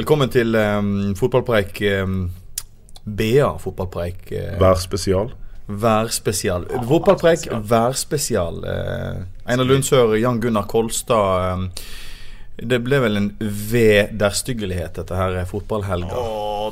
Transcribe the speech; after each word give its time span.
Velkommen 0.00 0.30
til 0.32 0.54
um, 0.56 1.10
fotballpreik 1.12 1.76
um, 2.00 2.30
BA 3.04 3.50
fotballpreik. 3.60 4.30
Uh, 4.32 4.54
Værspesial. 4.62 5.34
Værspesial. 5.68 6.64
Fotballpreik 6.88 7.44
værspesial. 7.68 8.62
Uh, 8.64 9.18
Einar 9.44 9.68
Lundsør, 9.68 10.14
Jan 10.16 10.40
Gunnar 10.40 10.64
Kolstad. 10.72 11.52
Um, 11.52 11.66
det 12.70 12.78
ble 12.86 13.02
vel 13.04 13.20
en 13.20 13.28
vederstyggelighet, 13.74 14.96
dette 15.02 15.20
her 15.20 15.36
fotballhelga. 15.50 16.24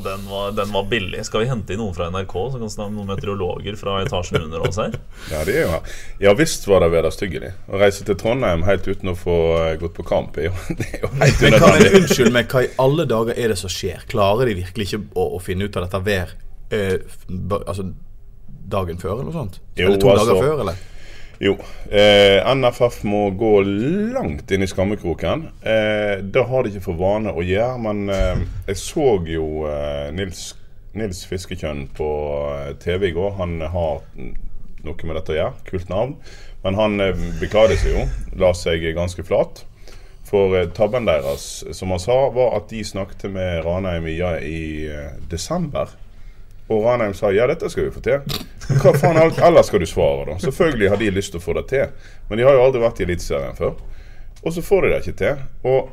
Den 0.05 0.25
var, 0.31 0.53
den 0.57 0.73
var 0.73 0.87
billig. 0.91 1.25
Skal 1.27 1.45
vi 1.45 1.49
hente 1.51 1.75
inn 1.75 1.81
noen 1.83 1.95
fra 1.97 2.09
NRK 2.13 2.35
som 2.53 2.63
kan 2.63 2.73
snakke 2.73 2.93
med 2.93 3.01
noen 3.01 3.11
meteorologer 3.13 3.79
fra 3.81 3.99
etasjen 4.05 4.43
under 4.43 4.67
oss 4.69 4.81
her? 4.81 4.97
Ja, 5.33 5.45
det 5.45 5.57
er 5.59 5.67
jo 5.67 5.79
Ja 6.23 6.35
visst 6.39 6.67
var 6.71 6.85
det 6.85 6.91
vederstyggelig. 6.95 7.53
Å 7.69 7.81
reise 7.81 8.07
til 8.07 8.19
Trondheim 8.21 8.65
helt 8.69 8.87
uten 8.89 9.13
å 9.13 9.17
få 9.19 9.39
eh, 9.59 9.73
gått 9.81 9.97
på 9.99 10.07
kamp, 10.09 10.39
er 10.41 10.49
jo, 10.49 10.55
det 10.79 10.89
er 10.89 11.07
jo 11.07 11.13
helt 11.21 11.43
unødvendig. 11.45 11.95
unnskyld 12.03 12.35
men 12.35 12.51
hva 12.51 12.65
i 12.67 12.71
alle 12.85 13.09
dager 13.11 13.39
er 13.39 13.55
det 13.55 13.59
som 13.61 13.73
skjer? 13.73 14.05
Klarer 14.11 14.51
de 14.51 14.61
virkelig 14.63 14.91
ikke 14.91 15.03
å, 15.15 15.31
å 15.39 15.43
finne 15.43 15.69
ut 15.69 15.79
av 15.81 15.89
dette 15.89 16.03
hver 16.07 16.37
eh, 16.75 16.95
altså, 17.59 17.89
dagen 18.69 19.01
før, 19.01 19.19
eller 19.19 19.31
noe 19.31 19.37
sånt? 19.37 19.61
Jo, 19.75 19.91
eller 19.91 20.01
to 20.03 20.13
altså- 20.13 20.33
dager 20.33 20.47
før, 20.47 20.63
eller? 20.67 20.87
Jo. 21.39 21.55
Eh, 21.91 22.55
NFF 22.55 23.05
må 23.07 23.29
gå 23.39 23.53
langt 24.15 24.51
inn 24.51 24.65
i 24.65 24.69
skammekroken. 24.71 25.45
Eh, 25.63 26.19
det 26.23 26.43
har 26.51 26.65
de 26.65 26.73
ikke 26.73 26.89
for 26.89 26.99
vane 26.99 27.31
å 27.31 27.45
gjøre, 27.47 27.77
men 27.85 28.11
eh, 28.11 28.43
jeg 28.67 28.81
så 28.83 29.07
jo 29.31 29.47
eh, 29.71 30.09
Nils, 30.19 30.51
Nils 30.99 31.23
Fiskekjønn 31.31 31.87
på 31.95 32.11
eh, 32.57 32.73
TV 32.83 33.13
i 33.13 33.15
går. 33.15 33.37
Han 33.39 33.61
har 33.63 34.03
noe 34.19 35.07
med 35.07 35.19
dette 35.21 35.37
å 35.37 35.39
gjøre. 35.39 35.55
Kult 35.71 35.93
navn. 35.93 36.17
Men 36.67 36.81
han 36.81 36.99
eh, 37.07 37.25
beklaget 37.39 37.85
seg 37.85 37.95
jo. 37.95 38.05
La 38.43 38.51
seg 38.59 38.91
ganske 38.99 39.23
flat. 39.27 39.63
For 40.29 40.59
tabben 40.77 41.07
deres, 41.07 41.63
som 41.73 41.95
han 41.95 42.03
sa, 42.03 42.19
var 42.35 42.59
at 42.59 42.67
de 42.75 42.83
snakket 42.85 43.31
med 43.33 43.63
Ranheim 43.65 44.11
ja, 44.11 44.35
i 44.43 44.91
desember. 45.31 45.95
Og 46.69 46.85
Ranheim 46.85 47.15
sa 47.17 47.31
ja, 47.33 47.47
dette 47.49 47.71
skal 47.73 47.89
vi 47.89 47.95
få 47.95 48.03
til. 48.05 48.41
Hva 48.83 48.93
faen 48.93 49.21
ellers 49.21 49.71
skal 49.71 49.81
du 49.81 49.89
svare, 49.89 50.27
da? 50.29 50.37
Selvfølgelig 50.43 50.91
har 50.93 51.01
de 51.01 51.15
lyst 51.17 51.33
til 51.33 51.41
å 51.41 51.45
få 51.45 51.57
det 51.57 51.65
til. 51.71 51.95
Men 52.29 52.41
de 52.41 52.45
har 52.45 52.59
jo 52.59 52.67
aldri 52.67 52.83
vært 52.85 53.01
i 53.01 53.07
Eliteserien 53.07 53.57
før. 53.57 53.79
Og 54.43 54.53
så 54.55 54.63
får 54.63 54.85
de 54.85 54.93
det 54.93 55.01
ikke 55.03 55.19
til. 55.23 55.41
Og 55.69 55.89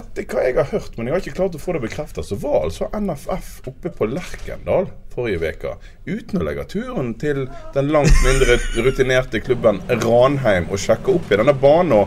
etter 0.00 0.26
hva 0.30 0.42
jeg 0.46 0.56
har 0.56 0.68
hørt, 0.70 0.96
men 0.96 1.08
jeg 1.08 1.14
har 1.14 1.22
ikke 1.22 1.36
klart 1.36 1.56
å 1.58 1.60
få 1.62 1.74
det 1.74 1.84
bekreftet, 1.84 2.26
så 2.26 2.38
var 2.40 2.66
altså 2.66 2.88
NFF 2.94 3.70
oppe 3.70 3.92
på 3.94 4.08
Lerkendal 4.10 4.90
forrige 5.14 5.50
uke 5.50 5.72
uten 6.06 6.40
å 6.40 6.44
legge 6.46 6.66
turen 6.70 7.14
til 7.20 7.46
den 7.74 7.90
langt 7.94 8.20
mindre 8.24 8.58
rutinerte 8.84 9.42
klubben 9.42 9.80
Ranheim 9.90 10.68
og 10.70 10.78
sjekke 10.80 11.16
opp 11.16 11.32
i 11.32 11.40
denne 11.40 11.56
banen 11.58 12.06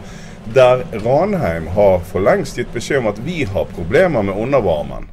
der 0.56 0.86
Ranheim 1.04 1.68
har 1.76 2.00
for 2.08 2.24
lengst 2.24 2.58
gitt 2.60 2.72
beskjed 2.74 3.04
om 3.04 3.12
at 3.12 3.20
vi 3.24 3.44
har 3.48 3.70
problemer 3.76 4.26
med 4.28 4.40
undervarmen. 4.40 5.08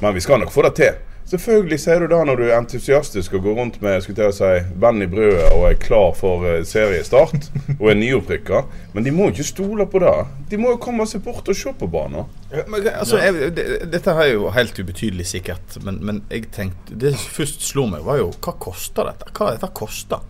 Men 0.00 0.14
vi 0.14 0.22
skal 0.22 0.42
nok 0.42 0.54
få 0.54 0.64
det 0.66 0.74
til. 0.80 0.96
Selvfølgelig 1.24 1.78
sier 1.80 2.02
du 2.02 2.08
det 2.10 2.18
når 2.28 2.36
du 2.36 2.42
er 2.44 2.58
entusiastisk 2.58 3.36
og 3.38 3.46
går 3.46 3.56
rundt 3.56 3.78
med 3.82 4.02
skulle 4.04 4.26
jeg 4.26 4.36
si, 4.36 4.50
venn 4.80 5.00
i 5.00 5.08
brødet 5.08 5.46
og 5.54 5.64
er 5.70 5.78
klar 5.80 6.12
for 6.18 6.44
eh, 6.48 6.60
seriestart 6.68 7.48
og 7.80 7.86
er 7.90 7.96
nyopprykka. 7.96 8.60
Men 8.92 9.06
de 9.06 9.14
må 9.14 9.30
jo 9.30 9.36
ikke 9.36 9.48
stole 9.48 9.86
på 9.90 10.02
det. 10.04 10.12
De 10.52 10.60
må 10.60 10.74
jo 10.74 10.82
komme 10.84 11.06
seg 11.08 11.24
bort 11.24 11.48
og 11.48 11.56
se 11.56 11.72
på 11.80 11.88
banen. 11.90 12.28
Ja, 12.52 12.66
Men, 12.68 12.86
altså, 12.92 13.18
jeg, 13.22 13.54
det, 13.56 13.66
dette 13.94 14.12
er 14.12 14.34
jo 14.34 14.52
helt 14.54 14.78
ubetydelig 14.78 15.26
sikkert, 15.32 15.78
men, 15.82 15.98
men 16.04 16.20
jeg 16.30 16.46
tenkte 16.54 16.94
Det 16.94 17.14
som 17.16 17.32
først 17.40 17.64
slo 17.66 17.88
meg, 17.90 18.04
var 18.06 18.20
jo 18.20 18.28
hva 18.44 18.54
koster 18.60 19.08
dette? 19.08 19.32
Hva 19.32 19.54
dette 19.56 19.72
koster? 19.74 20.22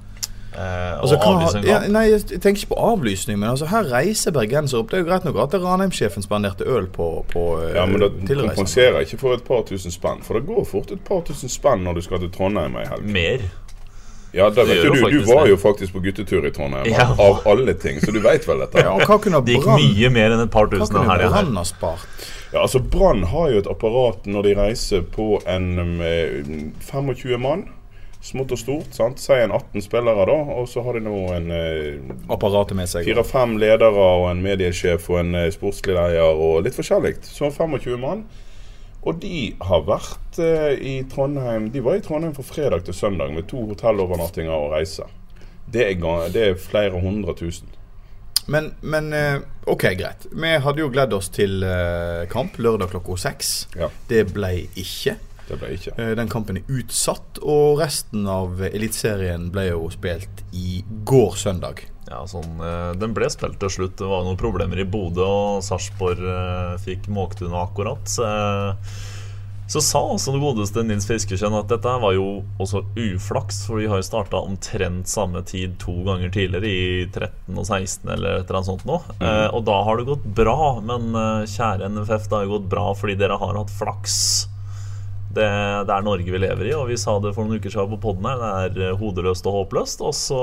Eh, 0.55 1.01
Altså, 1.01 1.17
og 1.17 1.23
hva, 1.25 1.33
avlyse 1.35 1.59
en 1.59 1.65
ja, 1.67 1.81
nei, 1.91 2.05
jeg 2.13 2.41
tenker 2.41 2.61
ikke 2.63 2.71
på 2.75 2.79
avlysning, 2.93 3.39
men 3.41 3.51
altså, 3.51 3.67
her 3.73 3.89
reiser 3.91 4.35
bergensere 4.37 4.81
opp. 4.85 4.91
Det 4.93 5.01
er 5.01 5.03
jo 5.05 5.09
greit 5.11 5.27
nok 5.27 5.41
at 5.43 5.57
Ranheim-sjefen 5.61 6.23
spanderte 6.25 6.65
øl 6.71 6.87
på, 6.95 7.09
på 7.33 7.43
eh, 7.65 7.75
Ja, 7.77 7.87
Men 7.91 8.07
det 8.07 8.39
kompenserer 8.39 9.03
ikke 9.03 9.19
for 9.19 9.35
et 9.35 9.45
par 9.45 9.67
tusen 9.69 9.91
spenn. 9.95 10.23
For 10.23 10.39
det 10.39 10.47
går 10.47 10.65
fort 10.71 10.95
et 10.95 11.03
par 11.05 11.25
tusen 11.27 11.51
spenn 11.53 11.85
når 11.85 11.99
du 11.99 12.07
skal 12.07 12.23
til 12.23 12.31
Trondheim 12.35 12.79
ei 12.79 12.87
helg. 12.89 13.11
Mer. 13.19 13.45
Ja, 14.35 14.49
det 14.51 14.57
Det 14.57 14.67
vet 14.67 14.85
jo 14.85 14.95
du. 14.95 15.19
Du 15.19 15.29
var 15.35 15.47
jo 15.47 15.57
faktisk 15.57 15.93
på 15.95 16.01
guttetur 16.03 16.47
i 16.47 16.51
Trondheim, 16.51 16.87
Ja. 16.91 17.07
av 17.19 17.43
alle 17.47 17.75
ting, 17.75 18.01
så 18.03 18.11
du 18.13 18.19
veit 18.21 18.47
vel 18.49 18.59
dette. 18.65 18.83
Ja, 18.83 18.97
hva 18.99 19.19
kunne 19.23 19.41
Det 19.47 19.55
gikk 19.55 19.69
mye 19.79 20.11
mer 20.11 20.35
enn 20.35 20.43
et 20.43 20.51
par 20.51 20.67
tusen 20.67 20.91
kunne 20.91 21.07
helga 21.11 21.31
her. 21.31 21.45
Brann 21.45 21.57
ha 21.57 21.63
spart? 21.65 22.07
Ja, 22.53 22.63
altså 22.63 22.79
Brann 22.83 23.23
har 23.31 23.51
jo 23.51 23.59
et 23.63 23.67
apparat 23.71 24.27
når 24.27 24.43
de 24.43 24.55
reiser 24.59 25.03
på 25.03 25.39
en 25.47 25.79
um, 25.79 26.01
eh, 26.01 26.43
25 26.91 27.39
mann. 27.43 27.69
Smått 28.25 28.55
og 28.57 28.59
stort. 28.61 28.95
sant? 28.97 29.21
Si 29.21 29.33
en 29.37 29.53
18 29.53 29.83
spillere, 29.85 30.25
da. 30.31 30.37
Og 30.57 30.69
så 30.71 30.81
har 30.87 30.97
de 30.97 31.03
nå 31.05 31.19
en 31.35 31.51
eh, 31.53 31.99
Apparatet 32.33 32.77
med 32.79 32.89
seg. 32.89 33.05
fire-fem 33.05 33.59
ledere 33.61 33.91
og 33.93 34.31
en 34.31 34.41
mediesjef 34.45 35.11
og 35.13 35.21
en 35.21 35.35
eh, 35.43 35.51
sportslig 35.53 35.93
leder 35.99 36.41
og 36.47 36.63
litt 36.65 36.79
forskjellig. 36.79 37.19
Så 37.29 37.51
25 37.53 38.01
mann. 38.01 38.25
Og 39.05 39.19
de 39.21 39.51
har 39.61 39.85
vært 39.85 40.39
eh, 40.41 40.73
i 40.81 40.95
Trondheim 41.13 41.67
De 41.75 41.83
var 41.85 41.99
i 41.99 42.01
Trondheim 42.01 42.33
fra 42.33 42.47
fredag 42.49 42.87
til 42.87 42.97
søndag 42.97 43.35
med 43.37 43.45
to 43.51 43.61
hotellovernattinger 43.69 44.55
og 44.57 44.73
reiser. 44.73 45.13
Det 45.69 45.85
er, 45.91 46.29
det 46.33 46.47
er 46.49 46.57
flere 46.61 47.01
hundre 47.01 47.35
tusen. 47.37 47.69
Men, 48.49 48.73
men 48.81 49.13
eh, 49.17 49.39
OK, 49.69 49.85
greit. 49.97 50.27
Vi 50.33 50.57
hadde 50.65 50.81
jo 50.83 50.91
gledd 50.93 51.13
oss 51.17 51.31
til 51.33 51.63
eh, 51.65 52.25
kamp 52.33 52.57
lørdag 52.61 52.91
klokka 52.93 53.17
seks. 53.29 53.53
Ja, 53.77 53.89
Det 54.09 54.27
ble 54.33 54.55
ikke. 54.81 55.19
Det 55.49 55.59
ble 55.61 55.73
ikke. 55.77 55.97
Eh, 55.99 56.15
Den 56.19 56.31
kampen 56.33 56.61
er 56.61 56.79
utsatt, 56.81 57.41
og 57.43 57.81
resten 57.83 58.29
av 58.31 58.63
Eliteserien 58.71 59.51
ble 59.55 59.69
jo 59.71 59.89
spilt 59.93 60.45
i 60.53 60.83
går 61.05 61.37
søndag. 61.41 61.85
Ja, 62.09 62.23
sånn, 62.29 62.61
eh, 62.61 62.93
Den 63.01 63.15
ble 63.17 63.31
spilt 63.33 63.59
til 63.61 63.73
slutt. 63.73 63.97
Det 63.97 64.09
var 64.09 64.25
noen 64.25 64.41
problemer 64.41 64.81
i 64.81 64.85
Bodø, 64.89 65.25
og 65.25 65.63
Sarpsborg 65.65 66.21
fikk 66.85 67.09
fikk 67.09 67.43
unna 67.47 67.65
akkurat. 67.65 68.05
Så, 68.07 68.25
eh, 68.25 69.81
sa 69.81 70.01
også 70.01 70.33
den 70.33 70.43
godeste 70.43 70.85
Nils 70.85 71.07
Fiskekjønn 71.07 71.59
at 71.59 71.69
dette 71.69 71.85
var 72.01 72.13
jo 72.13 72.45
også 72.61 72.85
uflaks, 72.97 73.67
for 73.67 73.81
vi 73.81 73.87
har 73.87 73.97
jo 73.97 74.03
starta 74.03 74.45
omtrent 74.45 75.09
samme 75.09 75.43
tid 75.45 75.79
to 75.79 76.05
ganger 76.05 76.31
tidligere, 76.31 76.69
i 76.69 77.07
13 77.11 77.59
og 77.59 77.65
16 77.65 78.11
eller 78.11 78.41
et 78.41 78.51
eller 78.51 78.61
annet 78.61 78.67
sånt 78.67 78.85
nå. 78.85 79.01
Eh, 79.21 79.49
og 79.49 79.65
da 79.65 79.83
har 79.85 79.97
det 79.97 80.07
gått 80.07 80.35
bra, 80.35 80.81
men 80.81 81.15
eh, 81.15 81.47
kjære 81.47 81.89
NFF, 81.89 82.29
det 82.29 82.37
har 82.37 82.45
jo 82.45 82.59
gått 82.59 82.69
bra 82.69 82.95
fordi 82.95 83.17
dere 83.17 83.39
har 83.39 83.57
hatt 83.57 83.73
flaks. 83.73 84.49
Det, 85.35 85.49
det 85.89 85.97
er 85.97 86.07
Norge 86.07 86.37
vi 86.37 86.41
lever 86.43 86.71
i, 86.71 86.77
og 86.77 86.89
vi 86.91 87.01
sa 87.01 87.17
det 87.23 87.35
for 87.37 87.47
noen 87.47 87.61
uker 87.61 87.73
siden 87.73 87.93
på 87.97 88.03
poden 88.09 88.31
her. 88.31 88.71
Det 88.71 88.87
er 88.87 88.93
eh, 88.93 89.01
hodeløst 89.01 89.51
og 89.51 89.61
håpløst. 89.61 90.05
Og 90.05 90.15
så 90.17 90.43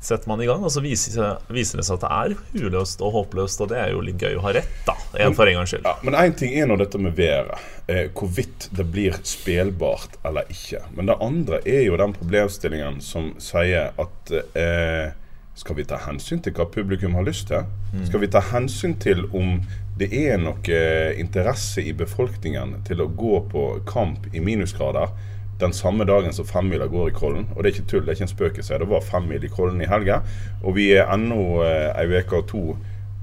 setter 0.00 0.30
man 0.30 0.40
i 0.40 0.48
gang, 0.48 0.62
og 0.64 0.72
så 0.72 0.80
viser, 0.80 1.36
viser 1.52 1.80
det 1.80 1.84
seg 1.86 1.98
at 1.98 2.06
det 2.06 2.10
er 2.16 2.66
uløst 2.66 3.02
og 3.04 3.14
håpløst. 3.18 3.60
Og 3.64 3.70
det 3.72 3.80
er 3.82 3.92
jo 3.94 4.02
litt 4.04 4.20
gøy 4.20 4.38
å 4.38 4.44
ha 4.46 4.54
rett, 4.56 4.72
da. 4.86 4.96
En 5.20 5.36
for 5.36 5.50
en 5.50 5.60
gangs 5.60 5.74
skyld. 5.74 5.86
Ja, 5.88 5.96
men 6.06 6.16
én 6.16 6.36
ting 6.38 6.56
er 6.56 6.68
nå 6.70 6.78
dette 6.80 7.00
med 7.02 7.16
været. 7.18 7.60
Eh, 7.90 8.06
hvorvidt 8.16 8.68
det 8.76 8.86
blir 8.92 9.16
spelbart 9.26 10.20
eller 10.24 10.48
ikke. 10.52 10.84
Men 10.96 11.10
det 11.10 11.18
andre 11.20 11.60
er 11.68 11.84
jo 11.88 11.98
den 12.00 12.14
problemstillingen 12.16 13.00
som 13.04 13.32
sier 13.42 13.90
at 14.00 14.34
eh, 14.54 15.16
skal 15.60 15.76
vi 15.76 15.84
ta 15.84 15.98
hensyn 16.06 16.40
til 16.42 16.54
hva 16.56 16.66
publikum 16.72 17.18
har 17.18 17.26
lyst 17.26 17.50
til? 17.50 17.68
Skal 18.08 18.22
vi 18.22 18.30
ta 18.32 18.40
hensyn 18.52 18.96
til 19.02 19.26
om 19.36 19.60
det 20.00 20.08
er 20.16 20.40
noe 20.40 20.80
interesse 21.20 21.84
i 21.84 21.92
befolkningen 21.92 22.78
til 22.88 23.04
å 23.04 23.10
gå 23.12 23.42
på 23.52 23.66
kamp 23.88 24.30
i 24.32 24.40
minusgrader 24.40 25.12
den 25.60 25.74
samme 25.76 26.06
dagen 26.08 26.32
som 26.32 26.48
femmila 26.48 26.88
går 26.88 27.10
i 27.10 27.14
Kollen? 27.16 27.46
Og 27.52 27.62
det 27.62 27.70
er 27.70 27.76
ikke 27.76 27.90
tull, 27.92 28.06
det 28.06 28.14
er 28.14 28.18
ikke 28.18 28.28
en 28.30 28.34
spøk. 28.34 28.58
i 28.58 28.64
seg. 28.64 28.80
Det 28.80 28.88
var 28.88 29.04
femmil 29.04 29.44
i 29.44 29.52
Kollen 29.52 29.84
i 29.84 29.90
helga, 29.90 30.22
og 30.64 30.76
vi 30.80 30.90
er 30.96 31.12
ennå 31.12 31.62
eh, 31.66 31.88
ei 32.00 32.08
uke 32.16 32.40
og 32.40 32.48
to 32.48 32.64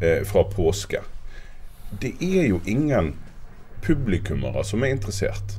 eh, 0.02 0.22
fra 0.28 0.46
påske 0.46 1.02
det 1.92 2.14
er 2.22 2.48
jo 2.48 2.60
ingen 2.66 3.14
publikummere 3.82 4.64
som 4.66 4.84
er 4.84 4.96
interessert. 4.96 5.58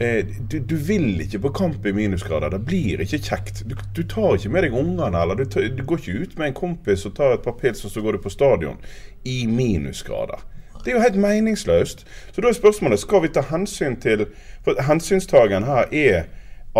Eh, 0.00 0.26
du, 0.50 0.58
du 0.60 0.76
vil 0.76 1.20
ikke 1.20 1.42
på 1.44 1.50
kamp 1.52 1.86
i 1.86 1.92
minusgrader. 1.92 2.54
Det 2.54 2.62
blir 2.64 3.02
ikke 3.04 3.18
kjekt. 3.20 3.58
Du, 3.68 3.74
du 3.76 4.00
tar 4.08 4.38
ikke 4.38 4.52
med 4.54 4.64
deg 4.64 4.76
ungene, 4.76 5.10
eller 5.12 5.36
du, 5.36 5.44
tar, 5.44 5.66
du 5.76 5.82
går 5.84 6.00
ikke 6.00 6.22
ut 6.22 6.38
med 6.40 6.48
en 6.48 6.56
kompis 6.56 7.04
og 7.04 7.18
tar 7.18 7.34
et 7.34 7.44
par 7.44 7.58
pils, 7.60 7.84
og 7.84 7.92
så 7.92 8.00
går 8.00 8.16
du 8.16 8.22
på 8.24 8.32
stadion 8.32 8.80
i 9.28 9.42
minusgrader. 9.44 10.40
Det 10.80 10.94
er 10.94 10.96
jo 10.96 11.02
helt 11.04 11.18
meningsløst. 11.20 12.06
Så 12.32 12.40
da 12.40 12.48
er 12.48 12.56
spørsmålet 12.56 13.02
skal 13.02 13.26
vi 13.26 13.32
ta 13.34 13.42
hensyn 13.50 13.98
til 14.00 14.24
For 14.64 14.80
hensynstagen 14.88 15.68
her 15.68 15.92
er 15.92 16.30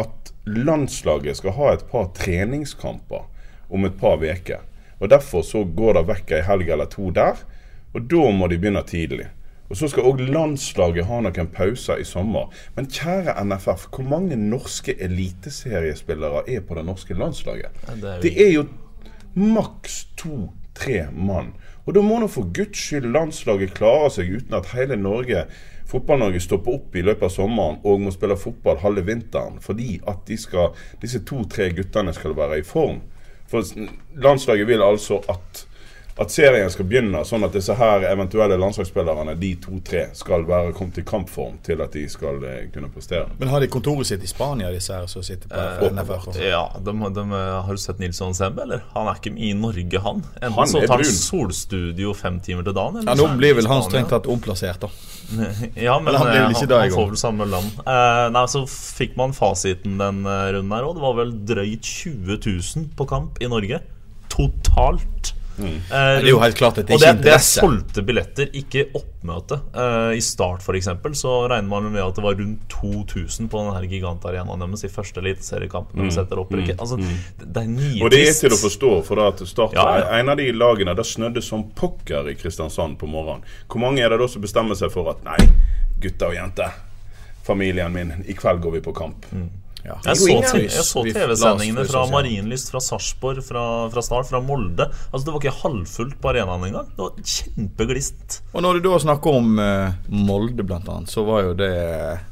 at 0.00 0.32
landslaget 0.48 1.36
skal 1.36 1.52
ha 1.58 1.74
et 1.74 1.84
par 1.90 2.08
treningskamper 2.16 3.26
om 3.68 3.84
et 3.84 4.00
par 4.00 4.16
uker. 4.16 4.64
Og 5.00 5.10
Derfor 5.12 5.44
så 5.44 5.64
går 5.64 5.98
det 5.98 6.06
vekk 6.08 6.32
ei 6.38 6.40
helg 6.48 6.72
eller 6.72 6.88
to 6.88 7.10
der. 7.12 7.36
Og 7.92 8.08
da 8.08 8.30
må 8.32 8.48
de 8.48 8.56
begynne 8.56 8.82
tidlig. 8.86 9.28
Og 9.70 9.78
så 9.78 9.88
skal 9.88 10.06
òg 10.10 10.20
landslaget 10.26 11.06
ha 11.06 11.20
noen 11.22 11.50
pauser 11.54 12.00
i 12.02 12.06
sommer. 12.06 12.50
Men 12.74 12.90
kjære 12.90 13.36
NFF, 13.46 13.86
hvor 13.94 14.06
mange 14.10 14.36
norske 14.36 14.96
eliteseriespillere 14.98 16.42
er 16.50 16.64
på 16.66 16.74
det 16.78 16.84
norske 16.88 17.14
landslaget? 17.14 17.70
det 17.86 18.16
er 18.16 18.20
Det 18.20 18.32
er 18.46 18.52
jo 18.52 18.64
maks 19.34 20.04
to-tre 20.18 21.06
mann. 21.14 21.54
Og 21.86 21.94
da 21.94 22.02
må 22.02 22.18
nå 22.18 22.26
for 22.26 22.50
guds 22.54 22.78
skyld 22.78 23.12
landslaget 23.14 23.74
klare 23.78 24.10
seg 24.10 24.34
uten 24.36 24.58
at 24.58 24.74
hele 24.74 24.98
Norge 24.98 25.46
Fotball-Norge 25.90 26.40
stopper 26.40 26.76
opp 26.76 26.94
i 26.94 27.02
løpet 27.02 27.26
av 27.26 27.32
sommeren 27.34 27.80
og 27.82 28.02
må 28.04 28.12
spille 28.14 28.36
fotball 28.38 28.78
halve 28.82 29.02
vinteren 29.08 29.58
fordi 29.62 29.96
at 30.10 30.22
de 30.28 30.36
skal, 30.38 30.76
disse 31.02 31.22
to-tre 31.26 31.70
guttene 31.74 32.14
skal 32.14 32.36
være 32.38 32.60
i 32.60 32.66
form. 32.66 33.00
For 33.50 33.66
landslaget 34.22 34.68
vil 34.68 34.84
altså 34.86 35.18
at, 35.32 35.64
at 36.20 36.32
serien 36.32 36.70
skal 36.72 36.86
begynne 36.88 37.22
sånn 37.24 37.46
at 37.46 37.54
disse 37.56 37.74
her 37.78 38.04
eventuelle 38.10 38.58
landslagsspillerne, 38.60 39.34
de 39.40 39.54
to-tre, 39.62 40.02
skal 40.16 40.44
være 40.48 40.74
kommet 40.76 41.00
i 41.00 41.04
kampform 41.06 41.56
til 41.64 41.80
at 41.80 41.94
de 41.96 42.04
skal 42.12 42.42
eh, 42.44 42.66
kunne 42.74 42.90
prestere. 42.92 43.30
Men 43.40 43.52
har 43.52 43.64
de 43.64 43.70
kontoret 43.72 44.10
sitt 44.10 44.24
i 44.26 44.30
Spania, 44.30 44.72
disse 44.74 44.92
her 44.92 45.08
som 45.10 45.24
sitter 45.24 45.48
på 45.48 45.56
eh, 45.56 46.02
sånn? 46.04 46.40
Ja, 46.44 46.66
de, 46.76 46.96
de, 47.16 47.24
Har 47.30 47.70
du 47.72 47.80
sett 47.80 48.02
Nilsson 48.02 48.36
Sembe, 48.36 48.66
eller? 48.66 48.84
Han 48.92 49.08
er 49.08 49.20
ikke 49.22 49.32
i 49.32 49.54
Norge, 49.56 50.04
han. 50.04 50.20
Enten 50.40 50.58
Han 50.58 50.70
så 50.70 50.84
tar 50.84 51.00
han 51.00 51.08
solstudio 51.08 52.12
fem 52.18 52.36
timer 52.44 52.68
til 52.68 52.76
dagen, 52.76 53.00
eller 53.00 53.16
Ja, 53.16 53.18
Nå 53.20 53.40
blir 53.40 53.56
vel 53.56 53.70
han 53.70 53.82
strengt 53.86 54.12
tatt 54.12 54.28
omplassert, 54.30 54.84
da. 54.84 54.92
Ja, 55.86 55.96
men 56.02 56.14
han 56.14 56.28
eh, 56.28 56.42
han, 56.42 56.54
han 56.54 56.94
får 56.94 57.10
vel 57.14 57.20
samme 57.20 57.48
land. 57.48 57.80
Eh, 57.84 58.28
nei, 58.34 58.46
Så 58.50 58.64
fikk 58.68 59.16
man 59.20 59.34
fasiten 59.36 59.98
den 60.00 60.24
eh, 60.26 60.46
runden 60.56 60.76
her 60.76 60.88
òg. 60.88 60.96
Det 60.98 61.04
var 61.04 61.18
vel 61.20 61.34
drøyt 61.48 61.92
20 62.04 62.40
000 62.44 62.88
på 62.98 63.08
kamp 63.10 63.40
i 63.40 63.50
Norge. 63.50 63.82
Totalt. 64.32 65.34
Eh, 65.66 66.20
Det 66.20 66.26
er 66.26 66.30
jo 66.30 66.40
helt 66.42 66.56
klart 66.58 66.78
at 66.78 66.86
det 66.88 66.94
er 66.94 66.98
ikke 66.98 67.10
det, 67.10 67.18
Og 67.18 67.24
det 67.24 67.32
er 67.34 67.44
solgte 67.44 68.04
billetter, 68.06 68.50
ikke 68.60 68.84
oppmøte. 68.98 69.60
Uh, 69.74 70.16
I 70.16 70.20
Start 70.24 70.64
for 70.64 70.78
eksempel, 70.78 71.14
så 71.18 71.34
regner 71.50 71.68
man 71.68 71.90
med 71.92 72.02
at 72.02 72.16
det 72.16 72.24
var 72.24 72.38
rundt 72.38 72.66
2000 72.72 73.50
på 73.52 73.62
denne 73.62 73.90
gigantarenaen 73.90 74.64
deres 74.64 74.84
i 74.84 74.92
første 74.92 75.20
eliteseriekamp. 75.20 75.94
Mm. 75.94 76.10
ikke. 76.10 76.76
Altså, 76.78 76.96
det, 76.96 77.48
det 77.54 77.64
er 77.64 78.04
Og 78.04 78.10
det 78.10 78.22
er 78.28 78.36
til 78.40 78.56
å 78.56 78.60
forstå, 78.60 78.92
for 79.06 79.24
at 79.28 79.42
Start 79.48 79.74
Ja, 79.76 79.86
ja. 79.98 80.10
en 80.20 80.28
av 80.28 80.36
de 80.40 80.50
lagene 80.52 80.94
der 80.96 81.06
snødde 81.06 81.42
som 81.42 81.68
pokker 81.76 82.30
i 82.30 82.34
Kristiansand 82.34 82.98
på 82.98 83.06
morgenen. 83.06 83.44
Hvor 83.68 83.80
mange 83.80 84.02
er 84.04 84.08
det 84.10 84.20
da 84.20 84.28
som 84.28 84.42
bestemmer 84.42 84.78
seg 84.78 84.92
for 84.92 85.10
at 85.12 85.24
nei, 85.26 85.38
gutter 86.00 86.32
og 86.32 86.38
jenter, 86.38 86.76
familien 87.46 87.92
min, 87.92 88.12
i 88.26 88.36
kveld 88.36 88.62
går 88.62 88.78
vi 88.78 88.84
på 88.84 88.94
kamp? 88.96 89.26
Ja. 89.84 89.96
Jeg 90.04 90.16
så, 90.20 90.28
ingen- 90.28 90.64
jeg 90.66 90.84
så 90.84 91.02
TV-sendingene 91.06 91.84
fra 91.88 92.02
Marienlyst, 92.12 92.70
fra 92.70 92.80
Sarpsborg, 92.84 93.40
fra, 93.46 93.62
fra 93.92 94.02
Start, 94.04 94.28
fra 94.28 94.40
Molde. 94.44 94.86
Altså 95.12 95.24
Det 95.24 95.32
var 95.34 95.40
ikke 95.40 95.54
halvfullt 95.62 96.18
på 96.20 96.28
arenaen 96.34 96.66
engang. 96.68 96.90
Det 96.96 97.04
var 97.06 97.12
kjempeglist. 97.24 98.40
Og 98.52 98.62
når 98.64 98.80
du 98.80 98.88
da 98.88 98.98
snakker 99.02 99.38
om 99.40 99.58
eh, 99.62 99.92
Molde, 100.08 100.62
blant 100.66 100.88
annet, 100.92 101.08
så 101.12 101.24
var 101.26 101.42
jo 101.48 101.54
det 101.58 101.70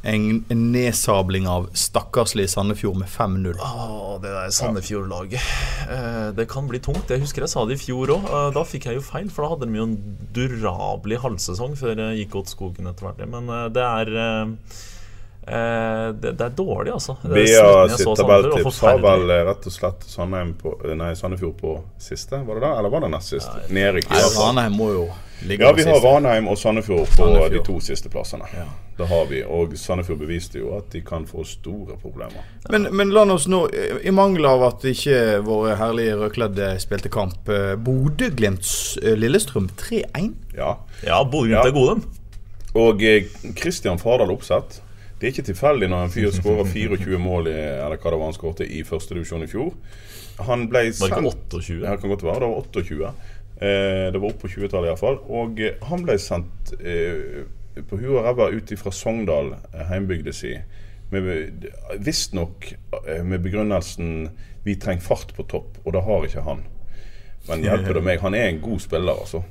en, 0.05 0.45
en 0.53 0.65
nedsabling 0.75 1.49
av 1.49 1.71
stakkarslige 1.73 2.49
Sandefjord 2.53 3.01
med 3.01 3.09
5-0. 3.09 3.57
Åh, 3.65 4.19
det 4.23 4.35
der 4.35 4.53
Sandefjord-laget. 4.59 5.41
Eh, 5.89 6.29
det 6.37 6.49
kan 6.53 6.69
bli 6.69 6.81
tungt. 6.85 7.09
Jeg 7.11 7.25
husker 7.25 7.47
jeg 7.47 7.53
sa 7.55 7.65
det 7.69 7.79
i 7.79 7.83
fjor 7.87 8.13
òg. 8.19 8.29
da 8.55 8.65
fikk 8.69 8.91
jeg 8.91 9.01
jo 9.01 9.07
feil, 9.09 9.31
for 9.33 9.45
da 9.47 9.55
hadde 9.55 9.71
de 9.73 9.81
jo 9.81 9.89
en 9.89 9.97
durabelig 10.37 11.19
halvsesong 11.25 11.77
før 11.81 11.97
jeg 12.05 12.25
gikk 12.25 12.39
åt 12.43 12.53
skogen 12.53 12.91
etter 12.91 13.09
hvert. 13.09 13.25
Men 13.33 13.49
eh, 13.49 13.67
det 13.73 13.85
er 13.89 14.15
eh, 15.49 16.09
det, 16.13 16.33
det 16.39 16.45
er 16.45 16.57
dårlig, 16.59 16.93
altså. 16.93 17.17
Det 17.23 17.31
er 17.31 17.63
BA 17.63 17.97
sitt 17.97 18.05
så 18.07 18.15
tabelltips 18.21 18.81
har 18.87 18.99
vel 19.05 19.31
rett 19.49 19.67
og 19.71 19.73
slett 19.75 20.05
Sandheim 20.09 20.55
på, 20.61 20.75
eh, 20.85 20.95
nei, 20.99 21.15
Sandefjord 21.19 21.57
på 21.61 21.79
siste, 21.99 22.43
var 22.47 22.59
det 22.61 22.67
da? 22.67 22.75
Eller 22.79 22.93
var 22.93 23.07
det 23.07 23.11
nest 23.17 23.35
siste? 23.37 23.65
Nedrykk. 23.73 24.13
Ranheim 24.39 24.77
må 24.79 24.93
jo 24.95 25.07
ligge 25.47 25.63
Ja, 25.65 25.71
på 25.71 25.77
vi 25.79 25.85
har 25.87 25.95
siste. 25.99 26.09
Ranheim 26.09 26.49
og 26.51 26.59
Sandefjord 26.59 27.07
på 27.07 27.17
Sandefjord. 27.23 27.53
de 27.57 27.65
to 27.69 27.79
siste 27.81 28.09
plassene. 28.13 28.49
Det 28.99 29.07
har 29.07 29.27
vi. 29.31 29.43
Og 29.47 29.77
Sandefjord 29.79 30.19
beviste 30.25 30.59
jo 30.59 30.73
at 30.79 30.89
de 30.91 31.01
kan 31.07 31.27
få 31.27 31.45
store 31.47 31.95
problemer. 32.03 32.43
Men, 32.71 32.89
men 32.99 33.13
la 33.15 33.23
oss 33.31 33.47
nå, 33.47 33.61
i 34.03 34.11
mangel 34.11 34.49
av 34.51 34.65
at 34.73 34.85
ikke 34.91 35.39
våre 35.47 35.77
herlige 35.79 36.17
rødkledde 36.19 36.73
spilte 36.83 37.09
kamp 37.15 37.49
eh, 37.55 37.77
Bodø-Glimt 37.79 38.67
eh, 39.05 39.15
Lillestrøm 39.19 39.69
3-1. 39.79 40.33
Ja. 40.59 40.73
Ja, 41.07 41.23
Bodø 41.25 41.53
Ja. 41.55 41.63
Glimt 41.63 41.71
er 41.71 41.79
gode, 41.79 41.95
dem. 41.95 42.03
Og 42.79 42.99
Kristian 43.01 43.55
Christian 43.57 43.99
Fardal 44.03 44.31
Oppsett. 44.35 44.81
Det 45.19 45.27
er 45.27 45.33
ikke 45.35 45.47
tilfeldig 45.51 45.89
når 45.91 46.05
en 46.05 46.11
fyr 46.15 46.31
skårer 46.39 46.65
24 46.71 47.19
mål 47.19 47.49
i, 47.51 47.57
eller 47.59 47.97
hva 47.99 48.11
det 48.15 48.19
var 48.21 48.25
han 48.31 48.37
skårte 48.37 48.67
i 48.67 48.83
førstedivisjon 48.87 49.43
i 49.43 49.51
fjor. 49.51 49.73
Han 50.47 50.69
ble 50.71 50.79
Var 50.79 50.91
det 50.93 50.95
sendt 51.01 51.19
ikke 51.19 51.25
28? 51.59 51.81
Ja, 51.83 51.91
det 51.97 52.01
kan 52.01 52.11
godt 52.15 52.23
være. 52.29 52.41
Det 52.45 52.51
var 52.53 52.59
28. 52.63 53.13
Eh, 53.59 54.13
det 54.15 54.21
var 54.23 54.29
opp 54.31 54.39
på 54.45 54.49
20-tallet 54.53 54.93
iallfall. 54.93 55.19
Og 55.41 55.59
eh, 55.67 55.75
han 55.91 56.05
ble 56.07 56.19
sendt 56.23 56.75
eh, 56.79 57.43
på 57.89 57.99
huet 57.99 58.15
og 58.21 58.25
ræva 58.29 58.47
ut 58.55 58.71
fra 58.79 58.91
Sogndal, 58.95 59.53
eh, 59.75 59.85
heimbygda 59.91 60.33
si, 60.35 60.55
med- 61.11 61.67
visstnok 62.05 62.73
eh, 63.09 63.25
med 63.25 63.43
begrunnelsen 63.43 64.29
'vi 64.65 64.75
trenger 64.77 65.03
fart 65.03 65.35
på 65.35 65.43
topp', 65.49 65.79
og 65.85 65.93
det 65.93 66.03
har 66.05 66.25
ikke 66.27 66.43
han. 66.47 66.63
Men 67.49 67.63
hjelper 67.65 67.95
det 67.95 68.03
meg? 68.05 68.21
Han 68.21 68.35
er 68.35 68.49
en 68.49 68.61
god 68.61 68.81
spiller, 68.81 69.13
altså. 69.19 69.43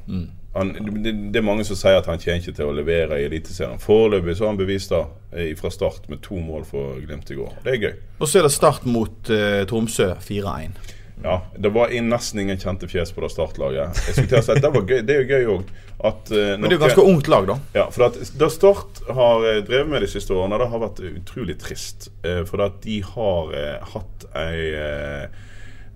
Han, 0.57 0.73
det, 1.03 1.13
det 1.33 1.41
er 1.41 1.45
mange 1.45 1.65
som 1.67 1.79
sier 1.79 1.99
at 1.99 2.09
han 2.09 2.19
kommer 2.21 2.41
ikke 2.41 2.55
til 2.57 2.69
å 2.69 2.75
levere 2.75 3.21
i 3.21 3.27
Eliteserien. 3.29 3.81
Foreløpig 3.81 4.37
så 4.37 4.47
har 4.47 4.53
han 4.53 4.59
bevist 4.59 4.93
det 4.93 5.03
eh, 5.33 5.53
fra 5.59 5.71
start 5.73 6.09
med 6.11 6.23
to 6.25 6.39
mål 6.41 6.67
for 6.67 6.99
Glimt 7.03 7.31
i 7.33 7.39
går. 7.39 7.57
Det 7.65 7.73
er 7.75 7.81
gøy. 7.87 7.97
Og 8.19 8.29
så 8.29 8.41
er 8.41 8.47
det 8.47 8.53
start 8.55 8.87
mot 8.89 9.33
uh, 9.33 9.63
Tromsø 9.69 10.13
4-1. 10.23 10.95
Ja, 11.23 11.41
Det 11.57 11.69
var 11.69 11.89
nesten 11.89 12.39
ingen 12.39 12.59
kjente 12.61 12.87
fjes 12.89 13.11
på 13.11 13.23
det 13.23 13.31
startlaget. 13.33 14.01
Jeg 14.07 14.13
skulle 14.13 14.29
til 14.29 14.39
å 14.39 14.45
si 14.45 14.53
at 14.53 14.61
Det 14.61 14.71
var 14.73 14.83
gøy, 14.85 14.99
det 15.07 15.15
er 15.17 15.31
gøy 15.31 15.47
òg. 15.55 15.71
Men 15.97 16.61
det 16.61 16.69
er 16.69 16.75
jo 16.75 16.83
ganske 16.83 17.05
ungt 17.09 17.27
lag, 17.31 17.47
da. 17.49 17.57
Ja, 17.73 17.87
for 17.93 18.05
at 18.11 18.19
Det 18.37 18.49
Start 18.53 19.01
har 19.17 19.47
eh, 19.49 19.63
drevet 19.65 19.89
med 19.89 20.05
de 20.05 20.09
siste 20.11 20.35
årene, 20.35 20.59
det 20.61 20.69
har 20.69 20.83
vært 20.83 21.01
utrolig 21.09 21.57
trist. 21.61 22.11
Uh, 22.21 22.43
For 22.45 22.61
at 22.67 22.77
de 22.85 22.99
har 23.01 23.53
eh, 23.57 23.93
hatt 23.95 24.27
ei, 24.37 24.59
eh, 24.77 25.45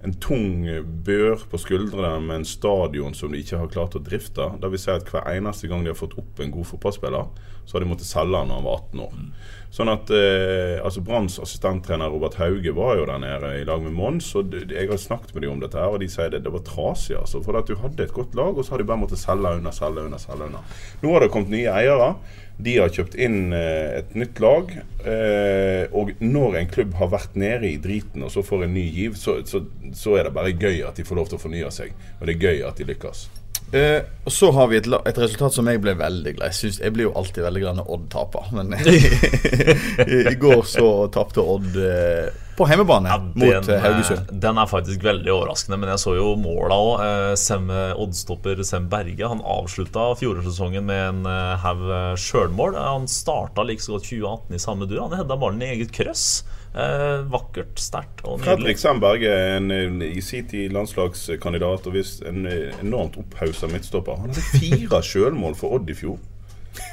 en 0.03 0.13
tung 0.23 0.65
bør 1.05 1.43
på 1.51 1.59
skuldrene 1.61 2.15
med 2.25 2.41
en 2.41 2.47
stadion 2.47 3.13
som 3.13 3.31
de 3.31 3.41
ikke 3.43 3.59
har 3.61 3.71
klart 3.71 3.97
å 3.97 4.01
drifte. 4.01 4.47
Det 4.61 4.71
vil 4.73 4.81
si 4.81 4.89
at 4.93 5.09
hver 5.11 5.27
eneste 5.29 5.69
gang 5.69 5.85
de 5.85 5.93
har 5.93 5.99
fått 5.99 6.17
opp 6.17 6.41
en 6.41 6.53
god 6.53 6.67
fotballspiller, 6.71 7.27
så 7.65 7.77
har 7.77 7.83
de 7.83 7.89
måttet 7.91 8.09
selge 8.09 8.39
han 8.39 8.49
når 8.49 8.57
han 8.59 8.65
var 8.65 8.79
18 8.81 9.03
år. 9.05 9.19
Sånn 9.71 9.87
at 9.87 10.09
eh, 10.11 10.81
altså 10.83 11.03
Branns 11.05 11.37
assistenttrener 11.39 12.11
Robert 12.11 12.35
Hauge 12.41 12.73
var 12.75 12.97
jo 12.99 13.05
der 13.07 13.21
nede 13.23 13.53
i 13.61 13.63
lag 13.67 13.83
med 13.85 13.95
Mons. 13.95 14.27
Og 14.35 14.51
jeg 14.59 14.89
har 14.89 14.99
snakket 14.99 15.31
med 15.35 15.45
dem 15.45 15.53
om 15.53 15.61
dette, 15.61 15.79
her, 15.79 15.93
og 15.93 16.01
de 16.03 16.09
sier 16.11 16.33
det, 16.33 16.41
det 16.43 16.51
var 16.51 16.65
trasig. 16.67 17.15
altså, 17.21 17.39
For 17.45 17.55
at 17.59 17.69
du 17.69 17.77
hadde 17.79 18.03
et 18.03 18.15
godt 18.15 18.35
lag, 18.35 18.57
og 18.57 18.65
så 18.65 18.75
har 18.75 18.83
de 18.83 18.89
bare 18.89 19.03
måttet 19.05 19.21
selge 19.21 19.53
unna, 19.61 19.71
selge 19.75 20.03
unna, 20.09 20.19
selge 20.19 20.49
unna. 20.49 20.63
Nå 21.03 21.13
har 21.13 21.23
det 21.23 21.31
kommet 21.31 21.53
nye 21.55 21.71
eiere. 21.71 22.15
De 22.61 22.77
har 22.77 22.93
kjøpt 22.93 23.17
inn 23.19 23.53
eh, 23.57 23.99
et 24.01 24.15
nytt 24.17 24.41
lag. 24.43 24.71
Eh, 25.01 25.83
og 25.97 26.13
når 26.21 26.59
en 26.59 26.71
klubb 26.71 26.95
har 26.99 27.11
vært 27.13 27.37
nede 27.39 27.69
i 27.71 27.79
driten 27.81 28.25
og 28.27 28.33
så 28.33 28.45
får 28.45 28.67
en 28.67 28.75
ny 28.77 28.85
giv, 28.93 29.17
så, 29.19 29.39
så, 29.49 29.63
så 29.97 30.17
er 30.17 30.27
det 30.27 30.35
bare 30.37 30.55
gøy 30.55 30.83
at 30.87 30.99
de 30.99 31.05
får 31.07 31.21
lov 31.21 31.31
til 31.31 31.39
å 31.39 31.45
fornye 31.45 31.71
seg. 31.73 31.95
Og 32.19 32.27
det 32.27 32.37
er 32.37 32.49
gøy 32.49 32.67
at 32.69 32.81
de 32.81 32.89
lykkes. 32.91 33.27
Eh, 33.71 34.03
og 34.25 34.31
så 34.31 34.49
har 34.51 34.67
vi 34.67 34.81
et, 34.81 34.87
et 35.07 35.19
resultat 35.21 35.55
som 35.55 35.67
jeg 35.71 35.79
ble 35.83 35.93
veldig 35.95 36.33
glad 36.35 36.51
i. 36.51 36.67
Jeg, 36.67 36.77
jeg 36.83 36.95
blir 36.95 37.07
jo 37.07 37.13
alltid 37.15 37.45
veldig 37.45 37.61
glad 37.63 37.77
når 37.79 37.91
Odd 37.95 38.07
taper. 38.11 38.49
Men 38.57 38.73
i, 40.17 40.35
går 40.41 40.63
så 40.67 40.87
tapte 41.13 41.45
Odd 41.53 41.77
eh, 41.79 42.27
på 42.61 42.67
hjemmebane 42.69 43.17
mot 43.41 43.69
eh, 43.73 43.81
Haugesund. 43.83 44.21
eh, 44.29 44.37
den 44.45 44.61
er 44.61 44.69
faktisk 44.71 45.03
veldig 45.09 45.33
overraskende, 45.33 45.79
men 45.81 45.91
jeg 45.93 46.03
så 46.05 46.15
jo 46.17 46.31
måla 46.39 46.77
òg. 46.77 46.93
Eh, 47.07 47.33
Sem- 47.41 47.69
Oddstopper 47.71 48.61
Sem 48.67 48.87
Berge 48.91 49.27
Han 49.27 49.41
avslutta 49.41 50.11
fjorårssesongen 50.21 50.85
med 50.87 51.03
en 51.09 51.25
haug 51.65 51.83
sjølmål. 52.21 52.77
Han 52.79 53.07
starta 53.11 53.65
like 53.67 53.81
så 53.83 53.97
godt 53.97 54.07
2018 54.09 54.55
i 54.55 54.61
samme 54.61 54.87
dur. 54.89 55.01
Han 55.07 55.17
hedda 55.19 55.37
ballen 55.41 55.61
i 55.65 55.71
eget 55.75 55.91
krøss. 55.95 56.43
Eh, 56.71 57.25
vakkert, 57.27 57.75
sterkt 57.83 58.21
og 58.23 58.39
Fredrik 58.39 58.61
nydelig. 58.63 58.79
Sandberg 58.79 59.25
er 59.27 59.57
en, 59.57 59.71
en, 59.75 59.97
i 60.07 60.21
sin 60.23 60.45
tid 60.47 60.71
landslagskandidat 60.71 61.87
og 61.89 61.97
visst 61.97 62.23
en 62.23 62.45
enormt 62.47 63.17
opphausa 63.19 63.67
midtstopper. 63.67 64.21
Han 64.21 64.31
hadde 64.31 64.45
fire 64.55 65.01
sjølmål 65.03 65.57
for 65.59 65.75
Odd 65.75 65.91
i 65.91 65.97
fjor. 65.99 66.15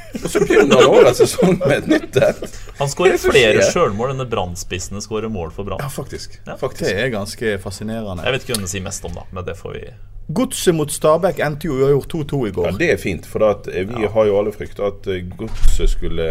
Og 0.25 0.31
så 0.33 0.43
begynner 0.43 0.81
han 0.81 0.93
årets 0.99 1.23
sesong 1.23 1.57
med 1.61 1.75
et 1.79 1.89
nytt 1.93 2.21
et. 2.23 2.59
Han 2.79 2.91
skårer 2.91 3.17
er 3.17 3.23
flere 3.23 3.65
sjølmål 3.71 4.15
enn 4.15 4.27
Brann-spissene 4.31 5.03
skårer 5.05 5.33
mål 5.33 5.51
for 5.57 5.69
Brann. 5.69 5.83
Ja, 5.85 5.91
faktisk. 5.93 6.39
Ja. 6.47 6.57
Det 6.59 6.93
er 6.95 7.11
ganske 7.13 7.57
fascinerende. 7.63 8.25
Jeg 8.25 8.37
vet 8.37 8.47
ikke 8.47 8.57
hvem 8.57 8.69
det 8.69 8.73
sier 8.73 8.87
mest 8.87 9.05
om, 9.09 9.17
da, 9.19 9.27
men 9.33 9.47
det 9.49 9.59
får 9.59 9.77
vi 9.77 9.89
Godset 10.29 10.75
mot 10.77 10.91
Stabæk 10.93 11.39
endte 11.41 11.71
jo 11.71 11.79
uavgjort 11.79 12.13
2-2 12.13 12.39
i 12.49 12.51
går. 12.53 12.67
Ja. 12.69 12.73
Det 12.83 12.89
er 12.93 12.99
fint, 13.01 13.25
for 13.27 13.47
at 13.47 13.69
eh, 13.73 13.87
vi 13.89 14.09
har 14.13 14.27
jo 14.29 14.35
alle 14.37 14.53
frykta 14.53 14.91
at 14.91 15.09
eh, 15.09 15.23
Godset 15.39 15.89
skulle 15.95 16.27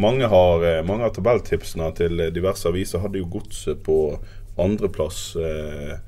Mange 0.00 0.30
har 0.32 0.64
eh, 0.64 0.84
Mange 0.88 1.04
av 1.04 1.12
tabelltipsene 1.16 1.90
til 1.98 2.22
eh, 2.24 2.32
diverse 2.32 2.64
aviser 2.70 3.04
hadde 3.04 3.20
jo 3.20 3.28
Godset 3.34 3.82
på 3.84 3.98
andreplass. 4.58 5.20
Eh, 5.36 5.98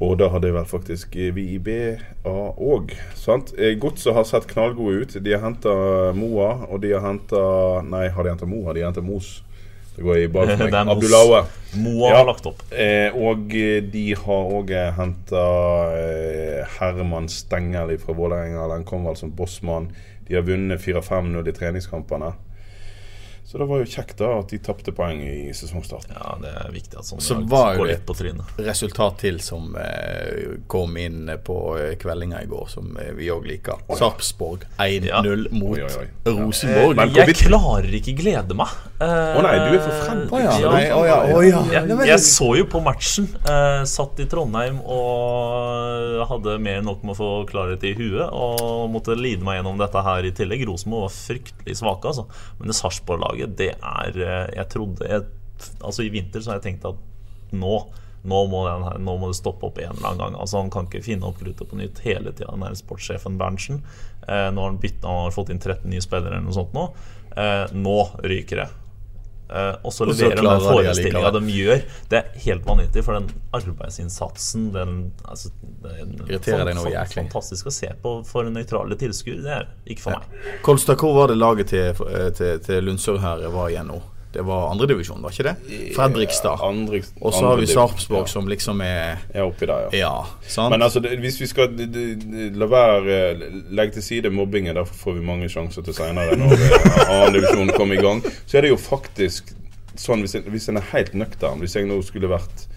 og 0.00 0.14
da 0.20 0.30
hadde 0.32 0.50
vel 0.54 0.64
faktisk 0.64 1.16
eh, 1.20 1.30
vi 1.36 1.42
i 1.54 1.58
BA 1.60 1.98
òg. 2.24 2.94
Godset 3.82 4.14
har 4.16 4.24
sett 4.24 4.46
knallgode 4.48 5.02
ut. 5.04 5.16
De 5.22 5.32
har 5.34 5.42
henta 5.44 5.74
Moa, 6.16 6.54
og 6.70 6.80
de 6.82 6.94
har 6.96 7.04
henta 7.04 7.42
Nei, 7.84 8.06
har 8.08 8.24
de 8.24 8.32
henta 8.32 8.48
Moa? 8.48 8.72
De 8.72 8.80
har 8.80 8.90
henta 8.92 9.04
Mos. 9.04 9.42
Det 9.96 10.04
går 10.06 10.16
i 10.22 10.28
ball 10.32 10.48
for 10.54 10.64
meg. 10.64 10.72
Det 10.74 10.84
Mos. 10.86 10.94
Abdulaue. 10.96 11.42
Moa 11.84 12.10
Ja. 12.10 12.16
har 12.22 12.28
lagt 12.30 12.46
opp. 12.48 12.62
Eh, 12.72 13.12
og 13.12 13.52
eh, 13.58 13.80
de 13.92 14.06
har 14.16 14.52
òg 14.56 14.72
henta 14.96 15.44
eh, 15.98 16.76
Herman 16.78 17.28
Stengel 17.28 17.96
fra 18.00 18.16
Vålerenga. 18.16 18.68
Den 18.72 18.86
kom 18.88 19.04
vel 19.04 19.16
som 19.20 19.34
bossmann. 19.36 19.90
De 20.28 20.38
har 20.38 20.46
vunnet 20.46 20.80
4-5-0 20.80 21.48
i 21.50 21.52
treningskampene. 21.52 22.32
Så 23.50 23.58
det 23.58 23.66
var 23.66 23.80
jo 23.82 23.86
kjekt 23.90 24.20
da 24.20 24.28
at 24.38 24.52
de 24.52 24.58
tapte 24.62 24.92
poeng 24.94 25.18
i 25.26 25.50
sesongstarten. 25.58 26.12
Ja, 26.14 26.36
det 26.38 26.50
er 26.54 26.68
viktig 26.70 26.94
at 27.00 27.08
sånne 27.08 27.24
Så 27.26 27.34
var 27.50 27.72
jo 27.74 27.80
går 27.80 27.88
litt 27.90 28.04
på 28.06 28.14
trynet. 28.14 28.52
resultat 28.62 29.16
til 29.18 29.40
som 29.42 29.72
eh, 29.74 30.52
kom 30.70 30.94
inn 31.02 31.26
på 31.42 31.56
eh, 31.80 31.96
kveldinga 31.98 32.44
i 32.44 32.46
går, 32.46 32.68
som 32.70 32.92
eh, 33.02 33.10
vi 33.18 33.26
òg 33.34 33.48
liker. 33.50 33.82
Sarpsborg 33.98 34.68
1-0 34.78 35.08
Ja. 35.10 35.22
mot 35.50 35.74
Oi, 35.74 35.82
oi, 35.82 35.90
oi. 36.04 36.06
Rosenborg. 36.30 37.02
Eh, 37.02 37.18
jeg 37.26 37.34
klarer 37.40 37.96
ikke 37.98 38.14
glede 38.20 38.54
meg. 38.54 38.70
Å 39.02 39.42
nei, 39.42 39.56
du 39.66 39.74
er 39.74 39.82
for 39.82 39.98
frem. 40.04 40.22
Ja, 40.30 40.54
Ja. 40.60 40.70
nei, 40.76 40.84
oh, 40.94 41.02
ja, 41.08 41.18
oh, 41.34 41.42
ja. 41.42 41.64
Jeg, 41.80 42.06
jeg 42.12 42.22
så 42.30 42.52
jo 42.60 42.68
på 42.70 42.84
matchen. 42.86 43.26
Eh, 43.50 43.82
satt 43.90 44.22
i 44.22 44.28
Trondheim 44.30 44.78
og 44.86 46.22
hadde 46.30 46.54
mer 46.62 46.80
enn 46.80 46.86
nok 46.86 47.02
med 47.02 47.16
å 47.16 47.18
få 47.18 47.30
klarhet 47.50 47.82
i 47.88 47.94
huet. 47.98 48.28
Og 48.30 48.86
måtte 48.94 49.16
lide 49.18 49.42
meg 49.46 49.58
gjennom 49.58 49.80
dette 49.80 50.02
her 50.06 50.22
i 50.28 50.32
tillegg. 50.36 50.62
Rosenborg 50.68 51.08
var 51.08 51.14
fryktelig 51.18 51.76
svake, 51.80 52.12
altså. 52.14 52.26
Men 52.60 52.70
det 52.70 52.76
Sarpsborg-laget, 52.78 53.39
det 53.46 53.72
er 53.76 54.20
eh, 54.20 54.50
Jeg 54.56 54.68
trodde 54.72 55.08
jeg, 55.08 55.26
Altså, 55.80 56.02
i 56.02 56.12
vinter 56.12 56.40
så 56.40 56.52
har 56.52 56.60
jeg 56.60 56.70
tenkt 56.70 56.86
at 56.88 57.52
nå 57.56 57.80
nå 58.20 58.40
må, 58.52 58.66
her, 58.68 58.98
nå 59.00 59.14
må 59.16 59.30
det 59.30 59.38
stoppe 59.38 59.64
opp 59.70 59.78
en 59.80 59.94
eller 59.94 60.10
annen 60.10 60.20
gang. 60.20 60.34
Altså 60.42 60.60
Han 60.60 60.70
kan 60.72 60.88
ikke 60.88 61.00
finne 61.06 61.24
opp 61.24 61.38
kruttet 61.40 61.70
på 61.70 61.78
nytt 61.78 62.02
hele 62.04 62.34
tida. 62.36 62.52
Den 62.52 62.76
sportssjefen 62.76 63.38
Berntsen. 63.40 63.80
Eh, 64.26 64.50
nå 64.52 64.60
har 64.60 64.74
han, 64.74 64.80
bytt, 64.82 65.00
han 65.06 65.24
har 65.24 65.32
fått 65.32 65.52
inn 65.54 65.62
13 65.62 65.88
nye 65.88 66.04
spillere 66.04 66.36
eller 66.36 66.44
noe 66.44 66.56
sånt 66.56 66.76
nå. 66.76 66.84
Eh, 67.32 67.72
nå 67.72 67.96
ryker 68.20 68.64
det. 68.64 68.68
Eh, 69.50 69.76
og 69.82 69.92
så 69.94 70.06
leverer 70.06 70.36
de 70.36 70.42
den 70.44 70.50
de 70.50 70.66
forestillinga 70.68 71.30
de 71.34 71.54
gjør. 71.54 71.80
Det 72.10 72.18
er 72.20 72.42
helt 72.44 72.66
vanvittig, 72.66 73.02
for 73.06 73.18
den 73.18 73.26
arbeidsinnsatsen 73.56 74.68
den, 74.74 75.00
altså, 75.24 75.50
er 75.82 76.04
Irriterer 76.28 76.68
deg 76.68 76.78
noe 76.78 76.92
jæklig. 76.92 77.24
Fantastisk 77.24 77.70
å 77.70 77.74
se 77.74 77.90
på 78.02 78.14
for 78.28 78.46
nøytrale 78.54 78.98
tilskuere. 79.00 79.42
Det 79.42 79.56
er 79.56 79.68
ikke 79.90 80.06
for 80.06 80.20
meg. 80.20 80.46
Kolstad, 80.66 81.02
hvor 81.02 81.16
var 81.18 81.32
det 81.32 81.40
laget 81.40 81.72
til, 81.74 82.06
eh, 82.06 82.30
til, 82.36 82.62
til 82.66 82.86
Lundsør 82.86 83.18
her 83.24 83.46
var 83.50 83.72
igjen 83.72 83.90
nå? 83.90 83.98
Det 84.32 84.42
var 84.46 84.68
andredivisjon, 84.70 85.22
var 85.22 85.32
ikke 85.34 85.42
det? 85.48 85.54
Fredrikstad. 85.96 86.60
Andre, 86.62 87.00
Og 87.20 87.32
så 87.34 87.46
har 87.48 87.56
vi 87.58 87.66
Sarpsborg 87.66 88.28
ja. 88.28 88.30
som 88.30 88.46
liksom 88.48 88.80
er 88.84 89.24
Er 89.34 89.42
oppi 89.42 89.66
der, 89.66 89.88
ja. 89.90 89.98
Ja, 89.98 90.12
sant? 90.46 90.70
Men 90.70 90.82
altså, 90.86 91.00
det, 91.02 91.16
hvis 91.18 91.40
vi 91.40 91.48
skal 91.50 91.72
d- 91.74 91.88
d- 91.90 92.14
d- 92.14 92.50
la 92.54 92.68
være 92.70 93.16
eh, 93.32 93.42
legge 93.74 93.96
til 93.98 94.06
side 94.06 94.30
mobbingen, 94.30 94.76
derfor 94.78 94.94
får 94.94 95.18
vi 95.18 95.24
mange 95.26 95.48
sjanser 95.50 95.82
til 95.82 95.96
seinere 95.98 96.38
når 96.38 96.54
andredivisjonen 96.54 97.10
annendivisjonen 97.10 97.74
kommer 97.74 97.98
i 97.98 98.04
gang, 98.04 98.22
så 98.46 98.58
er 98.60 98.66
det 98.68 98.70
jo 98.74 98.78
faktisk 98.80 99.50
sånn 99.98 100.22
Hvis 100.22 100.36
en, 100.38 100.46
hvis 100.54 100.68
en 100.70 100.78
er 100.78 100.86
helt 100.94 101.16
nøktern 101.18 101.58
Hvis 101.60 101.74
jeg 101.76 101.88
nå 101.90 101.98
skulle 102.06 102.30
vært 102.30 102.68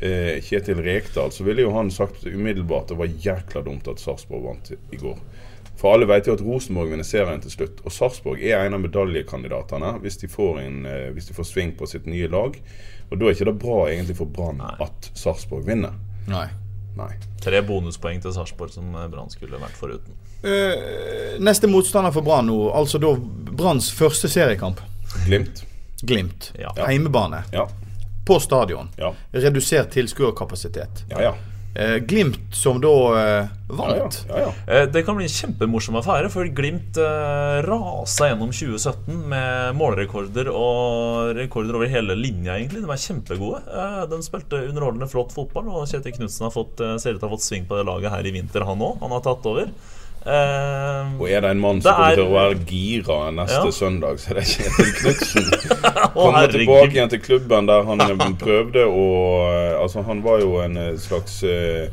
eh, 0.00 0.38
Kjetil 0.46 0.78
Rekdal, 0.84 1.32
så 1.34 1.44
ville 1.44 1.66
jo 1.66 1.74
han 1.74 1.90
sagt 1.90 2.22
umiddelbart 2.26 2.92
det 2.92 2.98
var 3.02 3.10
jækla 3.26 3.64
dumt 3.66 3.88
at 3.90 4.00
Sarpsborg 4.00 4.46
vant 4.46 4.70
i 4.72 5.00
går. 5.00 5.18
For 5.80 5.94
alle 5.96 6.06
vet 6.06 6.28
jo 6.28 6.36
at 6.36 6.42
Rosenborg 6.44 6.92
vinner 6.92 7.06
serien 7.08 7.40
til 7.40 7.52
slutt. 7.54 7.80
Og 7.88 7.94
Sarpsborg 7.94 8.42
er 8.44 8.66
en 8.66 8.76
av 8.76 8.82
medaljekandidatene 8.84 9.94
hvis 10.02 10.20
de 10.20 10.28
får, 10.28 10.60
en, 10.60 10.80
eh, 10.86 11.06
hvis 11.16 11.30
de 11.30 11.36
får 11.36 11.48
sving 11.48 11.72
på 11.78 11.88
sitt 11.88 12.08
nye 12.10 12.28
lag. 12.28 12.58
Og 13.08 13.14
da 13.16 13.26
er 13.26 13.36
ikke 13.36 13.48
det 13.48 13.58
bra 13.62 13.78
egentlig 13.88 14.18
for 14.20 14.28
Brann 14.28 14.60
at 14.60 15.08
Sarpsborg 15.16 15.64
vinner. 15.66 15.96
Nei. 16.28 16.48
Nei. 16.98 17.12
Tre 17.40 17.62
bonuspoeng 17.64 18.20
til 18.20 18.34
Sarpsborg 18.34 18.74
som 18.74 18.92
eh, 18.92 19.08
Brann 19.08 19.32
skulle 19.32 19.60
vært 19.60 19.78
foruten. 19.78 20.18
Uh, 20.40 21.36
neste 21.44 21.68
motstander 21.68 22.14
for 22.14 22.24
Brann 22.24 22.46
nå, 22.48 22.56
altså 22.72 22.96
da 23.00 23.10
Branns 23.16 23.90
første 23.92 24.28
seriekamp. 24.32 24.80
Glimt. 25.26 25.64
Glimt. 26.00 26.52
Ja. 26.60 26.72
Heimebane. 26.86 27.42
Ja. 27.52 27.66
På 28.26 28.38
stadion. 28.40 28.88
Ja. 28.96 29.14
Redusert 29.32 29.92
tilskuerkapasitet. 29.96 31.04
Ja, 31.10 31.30
ja. 31.30 31.34
Eh, 31.74 31.98
Glimt 32.02 32.48
som 32.56 32.80
da 32.82 32.90
eh, 33.14 33.44
ja, 33.46 33.50
ja, 33.70 33.76
vant. 33.78 34.16
ja, 34.28 34.38
ja. 34.42 34.48
Eh, 34.66 34.86
Det 34.90 35.04
kan 35.06 35.14
bli 35.14 35.28
en 35.28 35.30
kjempemorsom 35.30 35.94
affære, 36.00 36.30
for 36.34 36.48
Glimt 36.50 36.98
eh, 36.98 37.60
rasa 37.62 38.26
gjennom 38.32 38.50
2017 38.50 39.20
med 39.30 39.76
målrekorder 39.78 40.50
og 40.50 41.30
rekorder 41.38 41.78
over 41.78 41.86
hele 41.92 42.16
linja, 42.18 42.56
egentlig. 42.58 42.82
De 42.82 42.90
er 42.90 43.04
kjempegode. 43.04 43.62
Eh, 43.70 44.02
de 44.10 44.18
spilte 44.26 44.64
underholdende 44.66 45.06
flott 45.12 45.30
fotball, 45.36 45.70
og 45.70 45.86
Kjetil 45.86 46.16
Knutsen 46.18 46.48
har 46.48 46.54
fått, 46.56 46.82
eh, 46.82 46.96
ser 46.98 47.14
ut 47.14 47.22
til 47.22 47.28
å 47.28 47.30
ha 47.30 47.36
fått 47.36 47.46
sving 47.46 47.70
på 47.70 47.78
det 47.78 47.86
laget 47.86 48.10
her 48.16 48.26
i 48.26 48.34
vinter, 48.34 48.66
han 48.66 48.82
òg. 48.82 48.98
Han 49.04 49.14
har 49.14 49.22
tatt 49.30 49.46
over. 49.46 49.70
Eh, 50.20 51.20
Og 51.20 51.30
er 51.32 51.40
det 51.40 51.50
en 51.54 51.60
mann 51.60 51.78
som 51.80 51.94
kommer 51.96 52.10
er- 52.10 52.14
til 52.18 52.24
å 52.24 52.34
være 52.34 52.58
gira 52.68 53.30
neste 53.32 53.64
Ja. 53.64 53.70
søndag, 53.72 54.18
så 54.20 54.34
det 54.34 54.36
er 54.36 54.40
det 54.40 54.48
Kjetil 54.52 54.92
Knutsen. 54.98 55.46
Kommer 56.14 56.46
tilbake 56.52 56.92
igjen 56.92 57.08
til 57.08 57.20
klubben 57.24 57.66
der 57.66 57.82
han 57.88 58.00
eh, 58.00 58.36
prøvde 58.38 58.84
å 58.84 59.06
eh, 59.48 59.80
Altså, 59.80 60.02
han 60.04 60.20
var 60.22 60.40
jo 60.42 60.58
en 60.60 60.76
eh, 60.76 60.96
slags 61.00 61.38
uh, 61.42 61.88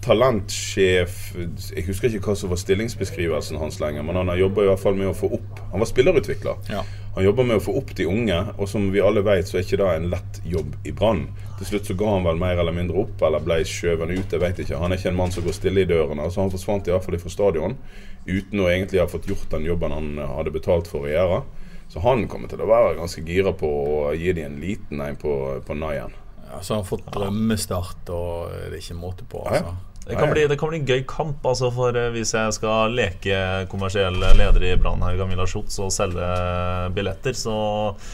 talentsjef 0.00 1.34
Jeg 1.76 1.84
husker 1.90 2.08
ikke 2.08 2.30
hva 2.30 2.36
som 2.40 2.48
var 2.52 2.56
stillingsbeskrivelsen 2.60 3.58
hans 3.60 3.80
lenger, 3.80 4.02
men 4.06 4.16
han 4.16 4.28
har 4.32 4.36
jobba 4.40 4.62
i 4.64 4.70
hvert 4.70 4.80
fall 4.80 4.94
med 4.96 5.10
å 5.12 5.16
få 5.16 5.30
opp 5.36 5.60
Han 5.72 5.80
var 5.82 5.90
spillerutvikler. 5.90 6.56
Ja. 6.72 6.82
Han 7.16 7.24
jobber 7.24 7.46
med 7.48 7.56
å 7.56 7.62
få 7.64 7.72
opp 7.80 7.94
de 7.96 8.04
unge, 8.04 8.36
og 8.60 8.68
som 8.68 8.90
vi 8.92 9.00
alle 9.00 9.22
vet, 9.24 9.48
så 9.48 9.56
er 9.56 9.62
ikke 9.64 9.78
det 9.80 9.86
en 9.88 10.10
lett 10.12 10.40
jobb 10.44 10.74
i 10.84 10.92
Brann. 10.92 11.22
Til 11.56 11.70
slutt 11.70 11.88
så 11.88 11.96
ga 11.96 12.10
han 12.12 12.26
vel 12.26 12.36
mer 12.36 12.60
eller 12.60 12.76
mindre 12.76 13.06
opp, 13.06 13.22
eller 13.24 13.40
ble 13.40 13.56
skjøvet 13.64 14.12
ut. 14.12 14.34
Jeg 14.36 14.42
vet 14.42 14.60
ikke. 14.60 14.76
Han 14.82 14.92
er 14.92 15.00
ikke 15.00 15.14
en 15.14 15.16
mann 15.22 15.32
som 15.32 15.46
går 15.46 15.56
stille 15.56 15.80
i 15.80 15.88
dørene. 15.88 16.26
Så 16.28 16.42
han 16.42 16.52
forsvant 16.52 16.90
i 16.90 16.92
hvert 16.92 17.06
fall 17.06 17.16
fra 17.22 17.32
stadion 17.32 17.78
uten 18.26 18.60
å 18.60 18.68
egentlig 18.68 19.00
ha 19.00 19.08
fått 19.08 19.30
gjort 19.30 19.48
den 19.54 19.64
jobben 19.64 19.96
han 19.96 20.20
hadde 20.20 20.52
betalt 20.58 20.92
for 20.92 21.08
å 21.08 21.14
gjøre. 21.14 21.40
Så 21.88 22.04
han 22.04 22.28
kommer 22.28 22.52
til 22.52 22.60
å 22.60 22.68
være 22.68 22.98
ganske 23.00 23.24
gira 23.24 23.56
på 23.56 23.72
å 23.72 23.98
gi 24.12 24.36
de 24.36 24.44
en 24.44 24.60
liten 24.60 25.00
en 25.00 25.16
på, 25.16 25.32
på 25.64 25.80
naien. 25.80 26.12
Ja, 26.50 26.60
så 26.60 26.76
han 26.76 26.84
har 26.84 26.90
fått 26.90 27.08
drømmestart, 27.16 28.10
og 28.12 28.52
det 28.52 28.74
er 28.74 28.82
ikke 28.82 29.00
måte 29.00 29.24
på. 29.24 29.40
Ja, 29.48 29.62
ja. 29.62 29.70
Altså. 29.72 29.85
Det 30.06 30.14
kan, 30.20 30.30
bli, 30.30 30.44
det 30.46 30.56
kan 30.60 30.68
bli 30.70 30.78
en 30.78 30.86
gøy 30.86 31.00
kamp, 31.10 31.42
altså 31.50 31.66
for 31.74 31.96
eh, 31.98 32.12
hvis 32.14 32.30
jeg 32.36 32.52
skal 32.54 32.92
leke 32.94 33.38
kommersiell 33.72 34.14
leder 34.38 34.62
i 34.68 34.76
Brann 34.78 35.02
her, 35.02 35.16
Camilla 35.18 35.46
Schutz, 35.50 35.80
og 35.82 35.90
selge 35.90 36.28
billetter, 36.94 37.34
så 37.34 37.56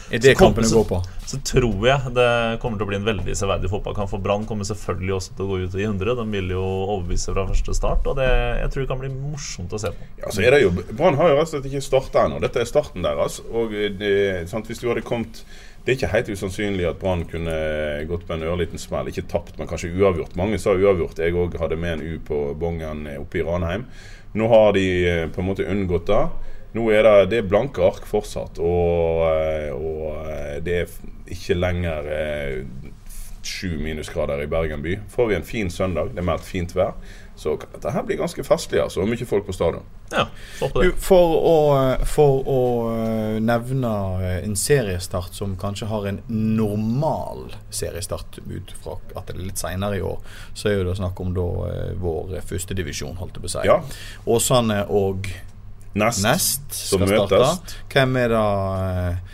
Er 0.09 0.17
det 0.23 0.33
så 0.33 0.39
kom- 0.39 0.53
kampen 0.55 0.65
å 0.65 0.71
så- 0.71 0.81
gå 0.81 0.87
på? 0.89 1.01
Så 1.33 1.37
tror 1.45 1.85
jeg 1.87 2.13
det 2.13 2.59
kommer 2.61 2.77
til 2.77 2.85
å 2.85 2.89
bli 2.89 2.95
en 2.97 3.05
veldig 3.05 3.35
severdig 3.37 3.69
fotballkamp. 3.69 4.09
For 4.09 4.17
Brann 4.19 4.45
kommer 4.45 4.65
selvfølgelig 4.67 5.13
også 5.15 5.35
til 5.37 5.45
å 5.45 5.49
gå 5.49 5.59
ut 5.63 5.75
i 5.75 5.85
100. 5.85 6.15
De 6.19 6.25
vil 6.31 6.49
jo 6.49 6.61
overbevise 6.63 7.33
fra 7.33 7.45
første 7.47 7.73
start, 7.77 8.05
og 8.07 8.17
det, 8.17 8.27
jeg 8.59 8.69
tror 8.73 8.81
det 8.81 8.89
kan 8.89 8.99
bli 8.99 9.09
morsomt 9.13 9.69
å 9.73 9.79
se 9.79 9.87
på. 9.93 10.09
Ja, 10.19 10.29
så 10.33 10.43
er 10.45 10.51
det 10.51 10.61
jo 10.63 10.71
Brann 10.97 11.15
har 11.15 11.29
jo 11.29 11.35
rett 11.37 11.47
og 11.47 11.53
slett 11.53 11.69
ikke 11.71 11.81
starta 11.85 12.25
ennå. 12.25 12.41
Dette 12.41 12.57
er 12.59 12.65
starten 12.69 13.01
deres. 13.05 13.39
Og 13.53 13.69
det, 13.71 14.49
sant, 14.49 14.65
hvis 14.67 14.79
du 14.81 14.89
hadde 14.89 15.05
kommet 15.05 15.43
Det 15.83 15.91
er 15.91 15.97
ikke 15.97 16.13
helt 16.13 16.29
usannsynlig 16.31 16.85
at 16.87 16.99
Brann 17.01 17.25
kunne 17.27 17.53
gått 18.07 18.23
på 18.27 18.37
en 18.37 18.45
ørliten 18.47 18.79
smell. 18.79 19.09
Ikke 19.11 19.25
tapt, 19.27 19.57
men 19.59 19.67
kanskje 19.67 19.91
uavgjort. 19.91 20.37
Mange 20.39 20.59
sa 20.61 20.71
uavgjort. 20.77 21.19
Jeg 21.19 21.35
òg 21.35 21.57
hadde 21.59 21.75
med 21.79 21.97
en 21.97 22.05
U 22.07 22.19
på 22.23 22.39
bongen 22.59 23.03
oppe 23.17 23.41
i 23.41 23.43
Ranheim. 23.43 23.83
Nå 24.33 24.47
har 24.49 24.71
de 24.77 24.85
eh, 25.03 25.25
på 25.29 25.43
en 25.43 25.49
måte 25.49 25.67
unngått 25.67 26.07
det. 26.07 26.23
Nå 26.73 26.87
er 26.89 27.03
det, 27.05 27.17
det 27.29 27.41
er 27.41 27.49
blanke 27.51 27.83
ark 27.85 28.07
fortsatt, 28.09 28.57
og, 28.57 29.19
eh, 29.29 29.69
og 29.75 30.31
eh, 30.31 30.55
det 30.65 30.77
er 30.79 30.95
ikke 31.35 31.57
lenger 31.59 32.07
eh, 32.09 32.55
sju 33.45 33.77
minusgrader 33.79 34.41
i 34.43 34.47
Bergen 34.47 34.81
by. 34.85 34.97
Får 35.11 35.27
vi 35.29 35.35
en 35.35 35.43
fin 35.47 35.69
søndag, 35.71 36.13
det 36.13 36.21
er 36.23 36.27
meldt 36.27 36.45
fint 36.47 36.73
vær, 36.75 36.93
så 37.35 37.55
det 37.57 37.67
dette 37.73 37.91
her 37.95 38.03
blir 38.07 38.19
ganske 38.21 38.43
festlig. 38.45 38.79
altså, 38.83 39.01
og 39.01 39.09
Mye 39.09 39.25
folk 39.25 39.45
på 39.47 39.53
stadion. 39.55 39.83
Ja, 40.13 40.27
håper 40.59 40.73
på 40.75 40.81
Du, 40.83 40.89
det. 40.91 40.97
for 41.01 41.37
å, 41.39 41.55
for 42.05 42.43
å 42.45 42.57
eh, 42.93 43.37
nevne 43.41 43.93
eh, 44.21 44.35
en 44.45 44.53
seriestart 44.59 45.33
som 45.33 45.55
kanskje 45.57 45.87
har 45.89 46.05
en 46.11 46.19
normal 46.29 47.47
seriestart 47.73 48.37
ut 48.45 48.75
fra 48.83 48.99
at 49.17 49.27
det 49.31 49.35
er 49.39 49.41
litt 49.47 49.57
seinere 49.63 49.97
i 49.97 50.03
år, 50.05 50.19
så 50.53 50.69
er 50.69 50.77
jo 50.79 50.85
det 50.91 50.97
snakk 51.01 51.19
om 51.23 51.33
da 51.33 51.47
eh, 51.71 51.95
vår 52.03 52.37
førstedivisjon, 52.51 53.17
holdt 53.21 53.39
jeg 53.39 53.45
på 53.47 53.49
å 53.49 53.55
si. 53.55 53.65
Ja. 53.69 53.79
Åsane 54.29 54.83
og 54.93 55.31
Nest, 55.93 56.23
Nest 56.25 56.71
som 56.73 57.03
skal 57.05 57.27
starte. 57.27 57.37
møtes. 57.37 57.75
Hvem 57.93 58.15
er 58.23 58.31
da 58.33 58.45
eh, 58.83 59.33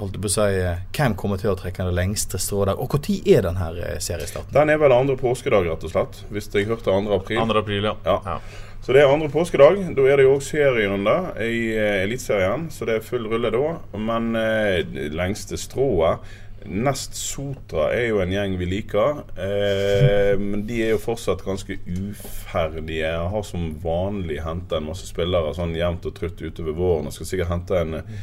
holdt 0.00 0.16
på 0.18 0.26
å 0.26 0.32
si 0.32 0.46
eh, 0.58 0.80
Hvem 0.96 1.14
kommer 1.18 1.38
til 1.38 1.52
å 1.52 1.58
trekke 1.58 1.86
det 1.86 1.94
lengste 1.94 2.40
strået 2.42 2.72
der? 2.72 2.80
Og 2.82 2.96
når 2.96 3.20
er 3.36 3.46
den 3.46 3.60
her 3.60 3.78
eh, 3.78 4.00
seriestarten? 4.02 4.50
Den 4.56 4.72
er 4.72 4.80
vel 4.82 4.94
andre 4.96 5.16
påskedag, 5.20 5.68
rett 5.70 5.86
og 5.86 5.92
slett. 5.92 6.24
Hvis 6.34 6.50
jeg 6.50 6.66
hørte 6.70 6.90
2. 6.90 7.06
april. 7.14 7.38
2. 7.38 7.58
april, 7.62 7.88
ja. 7.92 8.18
Ja. 8.26 8.40
Så 8.80 8.96
det 8.96 9.04
er 9.04 9.12
andre 9.12 9.28
påskedag. 9.30 9.82
Da 9.94 10.04
er 10.08 10.18
det 10.18 10.26
jo 10.26 10.36
òg 10.38 10.44
serierunde 10.44 11.16
i 11.46 11.64
eh, 11.76 12.02
Eliteserien, 12.02 12.66
så 12.74 12.88
det 12.88 12.98
er 12.98 13.06
full 13.06 13.28
rulle 13.30 13.52
da. 13.54 13.74
Men 13.94 14.32
eh, 14.40 14.80
lengste 15.14 15.60
strået 15.60 16.24
Nest 16.68 17.14
Sotra 17.16 17.86
er 17.94 18.10
jo 18.10 18.18
en 18.20 18.32
gjeng 18.34 18.58
vi 18.60 18.66
liker. 18.68 19.22
Eh, 19.32 20.34
men 20.40 20.66
de 20.68 20.82
er 20.84 20.92
jo 20.94 21.00
fortsatt 21.00 21.44
ganske 21.46 21.78
uferdige. 21.86 23.06
Jeg 23.06 23.30
Har 23.32 23.46
som 23.46 23.70
vanlig 23.80 24.42
henta 24.44 24.76
en 24.80 24.90
masse 24.90 25.08
spillere 25.08 25.54
sånn 25.56 25.78
jevnt 25.78 26.10
og 26.10 26.18
trutt 26.18 26.42
utover 26.42 26.76
våren. 26.76 27.08
Og 27.08 27.16
skal 27.16 27.30
sikkert 27.30 27.54
hente 27.54 27.80
en 27.80 28.00
eh, 28.02 28.20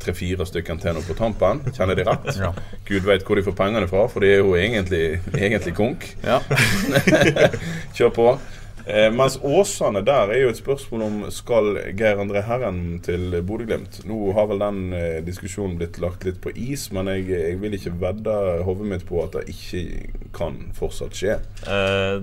tre-fire 0.00 0.46
stykker 0.48 0.80
til 0.82 0.96
nå 0.96 1.02
på 1.06 1.16
tampen. 1.18 1.62
Kjenner 1.76 1.98
de 1.98 2.06
rett? 2.08 2.30
Ja. 2.40 2.52
Gud 2.88 3.06
veit 3.08 3.26
hvor 3.26 3.38
de 3.38 3.44
får 3.46 3.56
pengene 3.58 3.88
fra, 3.90 4.06
for 4.10 4.24
de 4.24 4.32
er 4.34 4.40
jo 4.42 4.56
egentlig, 4.58 5.20
egentlig 5.36 5.74
konk. 5.78 6.08
Ja. 6.24 6.40
Kjør 7.96 8.16
på. 8.16 8.30
Eh, 8.86 9.10
mens 9.12 9.38
Åsane 9.42 10.00
der 10.06 10.30
er 10.32 10.40
jo 10.44 10.50
et 10.52 10.58
spørsmål 10.60 11.02
om 11.06 11.16
skal 11.34 11.74
Geir 11.98 12.20
André 12.22 12.42
Herren 12.46 13.00
til 13.04 13.34
Bodø-Glimt. 13.46 14.00
Nå 14.08 14.32
har 14.36 14.46
vel 14.50 14.62
den 14.62 14.80
eh, 14.96 15.18
diskusjonen 15.26 15.76
blitt 15.80 15.98
lagt 16.02 16.24
litt 16.26 16.40
på 16.44 16.52
is, 16.54 16.88
men 16.96 17.10
jeg, 17.12 17.26
jeg 17.30 17.58
vil 17.62 17.76
ikke 17.76 17.92
vedde 18.00 18.36
hodet 18.66 18.88
mitt 18.94 19.04
på 19.08 19.20
at 19.24 19.36
det 19.38 19.44
ikke 19.52 19.82
kan 20.36 20.56
fortsatt 20.76 21.16
skje. 21.18 21.36
Eh, 21.66 22.16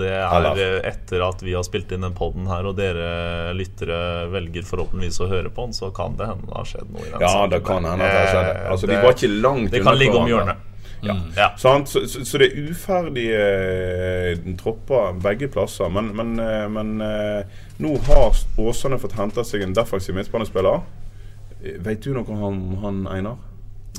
det 0.00 0.10
er 0.12 0.26
Eller? 0.40 0.80
etter 0.92 1.24
at 1.28 1.42
vi 1.46 1.54
har 1.56 1.64
spilt 1.66 1.92
inn 1.96 2.04
den 2.06 2.16
poden 2.18 2.48
her, 2.50 2.66
og 2.68 2.76
dere 2.80 3.52
lyttere 3.56 4.02
velger 4.32 4.66
forhåpentligvis 4.68 5.20
å 5.24 5.30
høre 5.32 5.52
på 5.54 5.68
den, 5.68 5.76
så 5.76 5.92
kan 5.94 6.18
det 6.18 6.28
hende 6.30 6.48
det 6.50 6.58
har 6.58 6.68
skjedd 6.74 6.90
noe 6.92 7.06
i 7.06 7.10
den 7.14 7.20
Ja, 7.22 7.32
saken 7.38 7.54
det 7.56 7.62
kan 7.70 7.88
hende 7.88 8.04
at 8.04 8.12
det 8.12 8.20
har 8.20 8.34
skjedd. 8.36 8.52
Altså, 8.74 8.90
de 8.92 9.00
var 9.06 9.16
ikke 9.16 9.32
langt 9.40 9.72
Det 9.72 9.82
kan 9.86 9.98
ligge 9.98 10.18
om 10.18 10.26
hverandre. 10.28 10.54
hjørnet. 10.56 10.68
Ja. 11.02 11.16
Ja. 11.36 11.48
Så, 11.56 11.82
så, 11.86 12.24
så 12.24 12.38
det 12.38 12.48
er 12.52 12.70
uferdige 12.70 13.38
eh, 13.38 14.42
tropper 14.58 15.16
begge 15.22 15.48
plasser. 15.50 15.90
Men, 15.90 16.12
men, 16.16 16.34
eh, 16.38 16.66
men 16.70 17.00
eh, 17.02 17.62
nå 17.82 17.96
har 18.06 18.36
Åsane 18.62 19.00
fått 19.02 19.18
henta 19.18 19.44
seg 19.46 19.66
en 19.66 19.74
defensiv 19.76 20.14
midtbanespiller. 20.16 20.84
Veit 21.62 21.82
Vet 21.86 22.04
du 22.06 22.14
noe 22.14 22.38
om 22.46 22.62
han 22.82 23.04
Einar? 23.10 23.40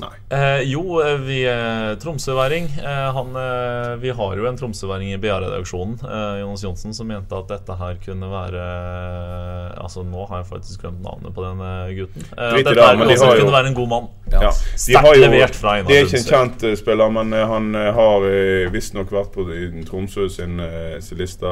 Eh, 0.02 0.60
jo, 0.66 0.98
eh, 0.98 1.20
vi 1.22 1.36
er 1.46 1.94
tromsøværing. 2.02 2.64
Eh, 2.82 3.12
han, 3.14 3.28
eh, 3.38 3.92
vi 4.02 4.10
har 4.10 4.36
jo 4.36 4.46
en 4.48 4.56
tromsøværing 4.58 5.12
i 5.14 5.18
BA-redaksjonen, 5.22 5.94
eh, 6.02 6.40
Jonas 6.40 6.64
Johnsen, 6.64 6.94
som 6.94 7.06
mente 7.06 7.36
at 7.36 7.46
dette 7.48 7.76
her 7.78 7.94
kunne 8.02 8.30
være 8.30 8.64
eh, 8.64 9.84
Altså, 9.84 10.02
nå 10.02 10.26
har 10.28 10.40
jeg 10.40 10.46
faktisk 10.48 10.80
glemt 10.80 11.02
navnet 11.04 11.34
på 11.34 11.44
den 11.44 11.60
eh, 11.60 11.94
gutten. 11.98 12.26
Eh, 12.32 12.56
dette 12.58 12.74
det, 12.74 12.82
her 12.82 12.96
men 12.96 13.08
de 13.08 13.14
også 13.14 13.26
har 13.26 13.36
jo- 13.36 13.44
kunne 13.44 13.56
være 13.56 13.66
en 13.68 13.74
god 13.74 13.88
mann. 13.88 14.08
Ja. 14.32 14.42
ja. 14.42 14.50
Sterkt 14.76 15.18
levert 15.20 15.54
fra 15.54 15.76
Einar 15.76 15.88
Det 15.88 15.98
er 15.98 16.06
ikke 16.08 16.22
en 16.22 16.30
kjent 16.32 16.62
eh, 16.64 16.76
spiller, 16.76 17.10
men 17.10 17.32
eh, 17.32 17.46
han 17.48 17.74
eh, 17.74 17.90
har 17.94 18.28
uh, 18.28 18.72
visstnok 18.72 19.12
vært 19.12 19.32
på 19.34 19.46
i 19.52 19.84
Tromsø 19.84 20.28
sin, 20.28 20.58
eh, 20.60 20.98
sin 21.04 21.18
liste 21.18 21.46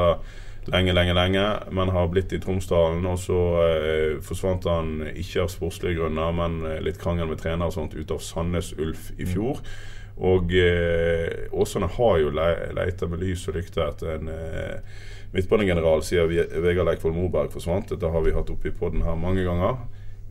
lenge, 0.71 0.93
lenge, 0.95 1.13
lenge. 1.17 1.45
Men 1.71 1.91
har 1.95 2.11
blitt 2.11 2.33
i 2.33 2.39
Tromsdalen, 2.43 3.05
og 3.09 3.17
så 3.21 3.39
eh, 3.63 4.19
forsvant 4.23 4.67
han 4.69 4.93
ikke 5.11 5.45
av 5.45 5.51
sportslige 5.53 5.99
grunner, 6.01 6.35
men 6.35 6.61
eh, 6.69 6.81
litt 6.85 7.01
krangel 7.01 7.31
med 7.31 7.41
trener 7.41 7.69
og 7.69 7.75
sånt 7.75 7.97
ut 7.97 8.13
av 8.13 8.21
Sandnes 8.23 8.73
Ulf 8.77 9.11
i 9.17 9.27
fjor. 9.29 9.63
Og 10.23 10.53
eh, 10.53 11.49
Åsane 11.51 11.89
har 11.95 12.19
jo 12.21 12.29
le 12.33 12.47
leita 12.77 13.09
med 13.09 13.23
lys 13.23 13.47
og 13.49 13.57
lykte 13.57 13.81
etter 13.87 14.13
en 14.17 14.29
eh, 14.29 15.01
midtbanegeneral 15.33 16.03
siden 16.05 16.61
Vegard 16.61 16.91
Leikvoll 16.91 17.15
Moberg 17.15 17.53
forsvant. 17.53 17.89
Dette 17.89 18.11
har 18.13 18.25
vi 18.25 18.35
hatt 18.35 18.51
oppe 18.53 18.69
i 18.69 18.75
poden 18.77 19.01
her 19.05 19.17
mange 19.17 19.45
ganger. 19.47 19.81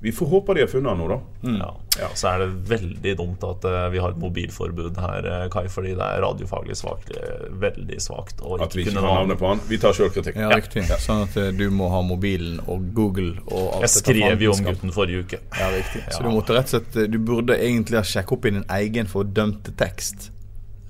Vi 0.03 0.13
får 0.13 0.27
håpe 0.27 0.55
de 0.55 0.61
har 0.61 0.67
funnet 0.67 0.99
nå, 0.99 1.05
da. 1.09 1.19
Ja. 1.61 1.69
ja, 2.01 2.09
Så 2.19 2.29
er 2.33 2.41
det 2.43 2.47
veldig 2.73 3.13
dumt 3.21 3.45
at 3.47 3.67
uh, 3.71 3.85
vi 3.93 4.01
har 4.03 4.11
et 4.11 4.19
mobilforbud 4.19 4.99
her, 4.99 5.29
eh, 5.31 5.45
Kai, 5.53 5.69
fordi 5.71 5.93
det 5.95 6.09
er 6.09 6.25
radiofaglig 6.25 6.75
svakt. 6.81 7.13
eh, 7.15 7.45
veldig 7.63 8.01
svakt. 8.03 8.43
Og 8.43 8.65
At 8.67 8.75
vi 8.75 8.83
ikke 8.83 8.97
kan 8.97 9.07
navnet 9.07 9.39
på 9.39 9.47
han. 9.47 9.63
Vi 9.71 9.79
tar 9.79 9.95
sjølkritikk. 9.95 10.41
Ja, 10.43 10.51
riktig. 10.51 10.83
Sånn 11.05 11.23
at 11.29 11.39
uh, 11.39 11.53
du 11.55 11.69
må 11.71 11.87
ha 11.95 12.03
mobilen 12.03 12.59
og 12.67 12.91
Google 12.97 13.37
og 13.47 13.77
alt 13.77 13.87
Jeg 13.87 13.95
skrev 14.01 14.43
jo 14.43 14.57
om 14.57 14.67
gutten 14.67 14.97
forrige 14.99 15.23
uke. 15.23 15.43
Ja, 15.55 15.71
riktig. 15.71 16.03
Så 16.11 16.27
du 16.27 16.33
måtte 16.35 16.59
rett 16.59 16.67
og 16.67 16.83
slett 16.83 17.13
Du 17.13 17.21
burde 17.23 17.55
egentlig 17.63 18.01
ha 18.01 18.07
sjekket 18.07 18.35
opp 18.35 18.51
i 18.51 18.57
din 18.59 18.67
egen 18.83 19.11
fordømte 19.15 19.77
tekst. 19.79 20.33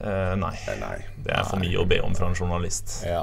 Eh, 0.03 0.35
nei. 0.35 0.55
Nei. 0.81 0.97
Det 1.23 1.31
er 1.31 1.45
for 1.47 1.63
mye 1.63 1.79
å 1.79 1.85
be 1.87 2.01
om 2.03 2.15
fra 2.19 2.27
en 2.27 2.35
journalist. 2.35 2.97
Ja. 3.07 3.23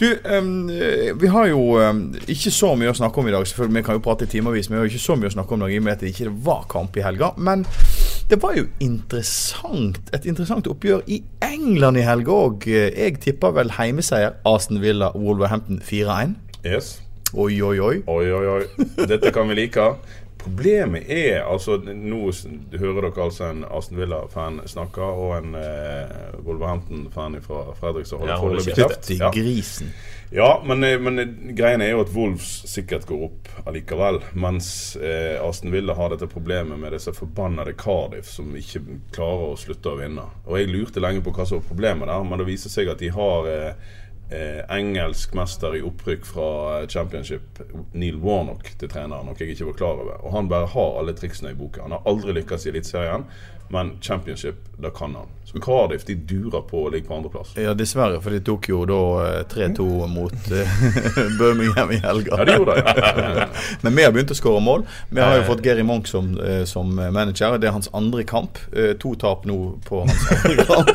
Du, 0.00 0.06
eh, 0.10 1.12
vi 1.14 1.30
har 1.30 1.46
jo 1.46 1.60
um, 1.78 2.00
ikke 2.26 2.50
så 2.54 2.72
mye 2.78 2.90
å 2.90 2.96
snakke 2.98 3.22
om 3.22 3.28
i 3.30 3.34
dag. 3.34 3.46
Selvfølgelig, 3.46 3.76
Vi 3.78 3.86
kan 3.86 3.98
jo 3.98 4.02
prate 4.02 4.26
i 4.26 4.32
timevis, 4.32 4.68
men 4.68 4.78
vi 4.78 4.80
har 4.80 4.88
jo 4.88 4.94
ikke 4.96 5.06
så 5.06 5.16
mye 5.18 5.30
å 5.30 5.36
snakke 5.36 5.54
om 5.54 5.62
i 5.62 5.66
dag, 5.66 5.74
i 5.76 5.78
og 5.78 5.86
med 5.86 5.92
at 5.94 6.02
det 6.02 6.12
ikke 6.14 6.34
var 6.48 6.66
kamp 6.72 6.98
i 6.98 7.06
helga. 7.06 7.30
Men 7.36 7.62
det 8.28 8.40
var 8.42 8.58
jo 8.58 8.66
interessant 8.84 10.10
et 10.12 10.26
interessant 10.26 10.66
oppgjør 10.66 11.06
i 11.06 11.22
England 11.46 12.02
i 12.02 12.06
helga 12.08 12.34
òg. 12.48 12.66
Jeg 12.66 13.20
tipper 13.22 13.54
vel 13.54 13.70
heimeseier 13.78 14.40
Aston 14.48 14.82
Villa 14.82 15.12
Wolverhampton 15.14 15.78
4-1. 15.86 16.34
Yes. 16.66 16.96
Oi, 17.34 17.60
oi, 17.62 17.76
oi. 17.78 17.96
Oi, 18.08 18.24
oi, 18.32 18.46
oi. 18.58 18.86
Dette 19.06 19.30
kan 19.36 19.48
vi 19.50 19.54
like. 19.62 19.92
Problemet 20.38 21.08
er 21.10 21.42
altså 21.42 21.76
Nå 21.82 22.20
hører 22.78 23.08
dere 23.08 23.24
altså 23.24 23.48
en 23.50 23.64
Aston 23.66 23.98
Villa-fan 23.98 24.60
snakke, 24.70 25.02
og 25.02 25.34
en 25.38 25.56
eh, 25.58 26.38
Wolverhampton-fan 26.46 27.40
fra 27.42 27.64
Fredrikstad 27.78 28.22
holder 28.22 28.34
Ja, 28.34 28.38
foreløpig 28.42 28.76
kjeft. 28.78 29.10
Ja. 29.18 29.32
grisen. 29.34 29.92
Ja, 30.30 30.62
men, 30.66 30.84
eh, 30.84 30.98
men 31.00 31.18
eh, 31.18 31.34
greien 31.58 31.82
er 31.82 31.94
jo 31.94 32.02
at 32.04 32.14
Wolves 32.14 32.48
sikkert 32.70 33.06
går 33.08 33.26
opp 33.30 33.48
allikevel. 33.66 34.20
Mens 34.38 34.70
eh, 34.96 35.36
Aston 35.42 35.72
Villa 35.74 35.96
har 35.98 36.12
dette 36.14 36.28
problemet 36.30 36.78
med 36.78 36.92
disse 36.94 37.14
forbannede 37.16 37.74
Cardiff 37.80 38.30
som 38.30 38.54
ikke 38.56 38.84
klarer 39.16 39.52
å 39.52 39.58
slutte 39.58 39.94
å 39.94 39.98
vinne. 40.00 40.26
Og 40.46 40.60
jeg 40.60 40.70
lurte 40.70 41.02
lenge 41.02 41.24
på 41.24 41.32
hva 41.34 41.48
som 41.48 41.58
var 41.62 41.70
problemet 41.70 42.10
der, 42.12 42.28
men 42.28 42.42
det 42.42 42.50
viser 42.50 42.72
seg 42.72 42.92
at 42.92 43.02
de 43.02 43.10
har 43.14 43.48
eh, 43.50 43.96
eh, 44.30 44.60
engelsk 44.74 45.34
mester 45.38 45.76
i 45.76 45.82
opprykk 45.84 46.26
fra 46.28 46.48
championship, 46.90 47.60
Neil 47.92 48.18
Warnock, 48.22 48.72
til 48.80 48.90
trener, 48.92 49.24
noe 49.24 49.38
jeg 49.38 49.54
ikke 49.54 49.70
var 49.70 49.78
klar 49.80 50.02
over. 50.02 50.18
Og 50.22 50.34
han 50.36 50.50
bare 50.50 50.70
har 50.74 50.98
alle 51.00 51.14
triksene 51.16 51.54
i 51.54 51.58
boka. 51.58 51.84
Han 51.86 51.96
har 51.96 52.06
aldri 52.08 52.36
lykkes 52.36 52.66
i 52.66 52.72
Eliteserien, 52.72 53.26
men 53.70 53.98
championship, 54.00 54.54
det 54.78 54.90
kan 54.96 55.14
han. 55.14 55.26
Så 55.44 55.60
Cardiff 55.64 56.04
de 56.04 56.14
durer 56.14 56.60
på 56.68 56.82
å 56.84 56.90
ligge 56.92 57.08
på 57.08 57.14
andreplass. 57.16 57.54
Ja, 57.56 57.72
dessverre, 57.76 58.18
for 58.20 58.34
de 58.36 58.40
tok 58.44 58.66
jo 58.68 58.82
da 58.88 58.98
eh, 59.24 59.44
3-2 59.48 59.86
mot 60.12 60.50
eh, 60.52 60.74
Birmingham 61.40 61.92
i 61.92 62.00
helga. 62.02 62.36
Ja, 62.36 62.44
de 62.44 62.56
gjorde 62.58 62.74
det. 62.76 62.92
Ja. 63.00 63.46
Men 63.80 63.96
vi 63.96 64.04
har 64.04 64.12
begynt 64.12 64.34
å 64.34 64.36
skåre 64.36 64.60
mål. 64.60 64.84
Vi 65.08 65.22
har 65.24 65.38
jo 65.40 65.46
fått 65.48 65.64
Geri 65.64 65.86
Monk 65.88 66.08
som, 66.10 66.34
eh, 66.44 66.64
som 66.68 66.92
manager. 66.94 67.56
Det 67.58 67.70
er 67.70 67.76
hans 67.78 67.88
andre 67.96 68.24
kamp. 68.28 68.60
Eh, 68.76 68.92
To 69.00 69.14
tap 69.16 69.48
nå 69.48 69.56
på 69.88 70.02
hans 70.04 70.28
andre 70.44 70.68
kamp. 70.68 70.92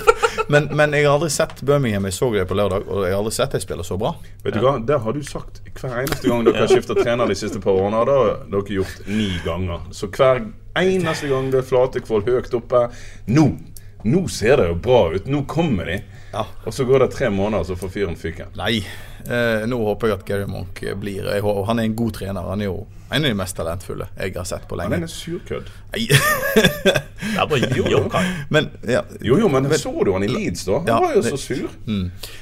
Men, 0.54 0.70
men 0.78 0.94
jeg 0.94 1.08
har 1.10 1.18
aldri 1.18 1.32
sett 1.34 1.62
Birmingham. 1.66 2.06
Jeg 2.10 2.14
så 2.22 2.30
det 2.34 2.46
på 2.50 2.58
lørdag, 2.58 2.86
og 2.90 3.08
jeg 3.08 3.14
har 3.16 3.22
aldri 3.24 3.34
sett 3.34 3.58
dem 3.58 3.64
spille 3.66 3.86
så 3.90 3.98
bra. 4.02 4.14
Vet 4.46 4.54
du 4.58 4.62
hva, 4.66 4.76
Der 4.86 5.02
har 5.02 5.18
du 5.18 5.24
sagt 5.26 5.64
hver 5.82 5.98
eneste 6.04 6.30
gang 6.30 6.46
dere 6.46 6.62
har 6.66 6.70
skifta 6.70 6.98
trener 7.02 7.30
de 7.30 7.38
siste 7.42 7.62
par 7.64 7.74
årene. 7.74 8.06
Det 8.06 8.20
har 8.22 8.36
dere 8.54 8.78
gjort 8.84 9.08
ni 9.10 9.32
ganger. 9.46 9.90
Så 9.98 10.14
hver 10.14 10.46
eneste 10.76 11.28
gang 11.30 11.52
det 11.54 11.60
er 11.64 11.68
Flatekvoll 11.70 12.24
høyt 12.26 12.54
oppe 12.58 12.88
Nå! 13.28 13.48
Nå 14.04 14.26
ser 14.28 14.58
det 14.60 14.66
jo 14.68 14.74
bra 14.84 15.14
ut. 15.14 15.28
Nå 15.32 15.46
kommer 15.48 15.86
de. 15.88 15.94
Ja. 16.34 16.42
Og 16.68 16.74
så 16.76 16.84
går 16.84 17.06
det 17.06 17.14
tre 17.14 17.30
måneder, 17.32 17.64
så 17.64 17.78
får 17.80 17.92
fyren 17.94 18.18
fyken. 18.20 18.50
Nei. 18.60 18.82
Eh, 19.24 19.64
nå 19.72 19.78
håper 19.80 20.10
jeg 20.10 20.18
at 20.18 20.26
Gary 20.28 20.48
Monk 20.52 20.82
blir 21.00 21.30
jeg, 21.30 21.40
hå- 21.46 21.64
Han 21.70 21.80
er 21.80 21.84
en 21.88 21.96
god 21.96 22.12
trener. 22.18 22.50
Han 22.50 22.60
er 22.60 22.68
jo 22.68 22.82
en 23.14 23.24
av 23.24 23.30
de 23.30 23.38
mest 23.40 23.56
talentfulle 23.56 24.10
jeg 24.20 24.34
har 24.36 24.44
sett 24.50 24.68
på 24.68 24.76
lenge. 24.76 24.98
Han 24.98 25.06
er 25.06 25.08
en 25.08 25.14
surkødd. 25.14 25.72
Nei. 25.94 26.04
Det 27.24 27.40
er 27.40 27.48
bare 27.48 27.72
jo. 27.78 28.04
Men, 28.58 28.68
ja. 28.92 29.06
Jo, 29.24 29.38
jo, 29.40 29.48
men 29.48 29.72
så 29.80 29.94
du 30.04 30.12
han 30.12 30.26
i 30.28 30.28
Leeds, 30.28 30.66
da? 30.68 30.82
Han 30.84 30.88
Ja, 30.92 31.00
var 31.00 31.14
jo 31.16 31.22
det- 31.24 31.32
så 31.32 31.40
sur. 31.40 31.70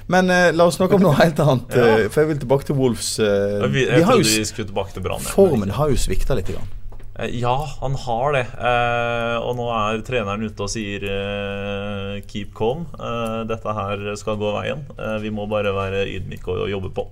Men 0.08 0.30
eh, 0.34 0.50
la 0.58 0.66
oss 0.66 0.80
snakke 0.82 0.98
om 0.98 1.06
noe 1.06 1.14
helt 1.22 1.38
annet. 1.46 1.76
eh, 1.78 2.08
For 2.10 2.24
jeg 2.24 2.32
vil 2.34 2.42
tilbake 2.42 2.66
til 2.72 2.76
Wolves. 2.82 3.20
eh, 3.22 3.70
jeg 3.70 4.02
har 4.02 4.18
jo, 4.18 4.24
trodde 4.26 4.34
vi 4.42 4.46
skulle 4.50 4.72
tilbake 4.74 4.98
til 4.98 5.06
Brann. 5.06 5.22
formen 5.22 5.70
har 5.78 5.94
jo 5.94 6.02
svikta 6.10 6.34
litt. 6.42 6.50
Grann. 6.50 6.66
Eh, 7.22 7.30
Ja, 7.40 7.70
han 7.80 7.96
har 7.96 8.34
det. 8.34 8.46
Eh, 8.58 9.38
og 9.46 9.56
nå 9.60 9.68
er 9.76 10.02
treneren 10.06 10.44
ute 10.48 10.66
og 10.66 10.72
sier 10.74 11.06
eh, 11.06 12.22
'keep 12.26 12.54
calm'. 12.58 12.88
Dette 13.48 13.74
her 13.78 14.16
skal 14.16 14.38
gå 14.42 14.52
veien. 14.58 14.86
Vi 15.22 15.30
må 15.30 15.48
bare 15.48 15.74
være 15.76 16.08
ydmyke 16.10 16.50
og 16.50 16.70
jobbe 16.70 16.90
på. 16.94 17.08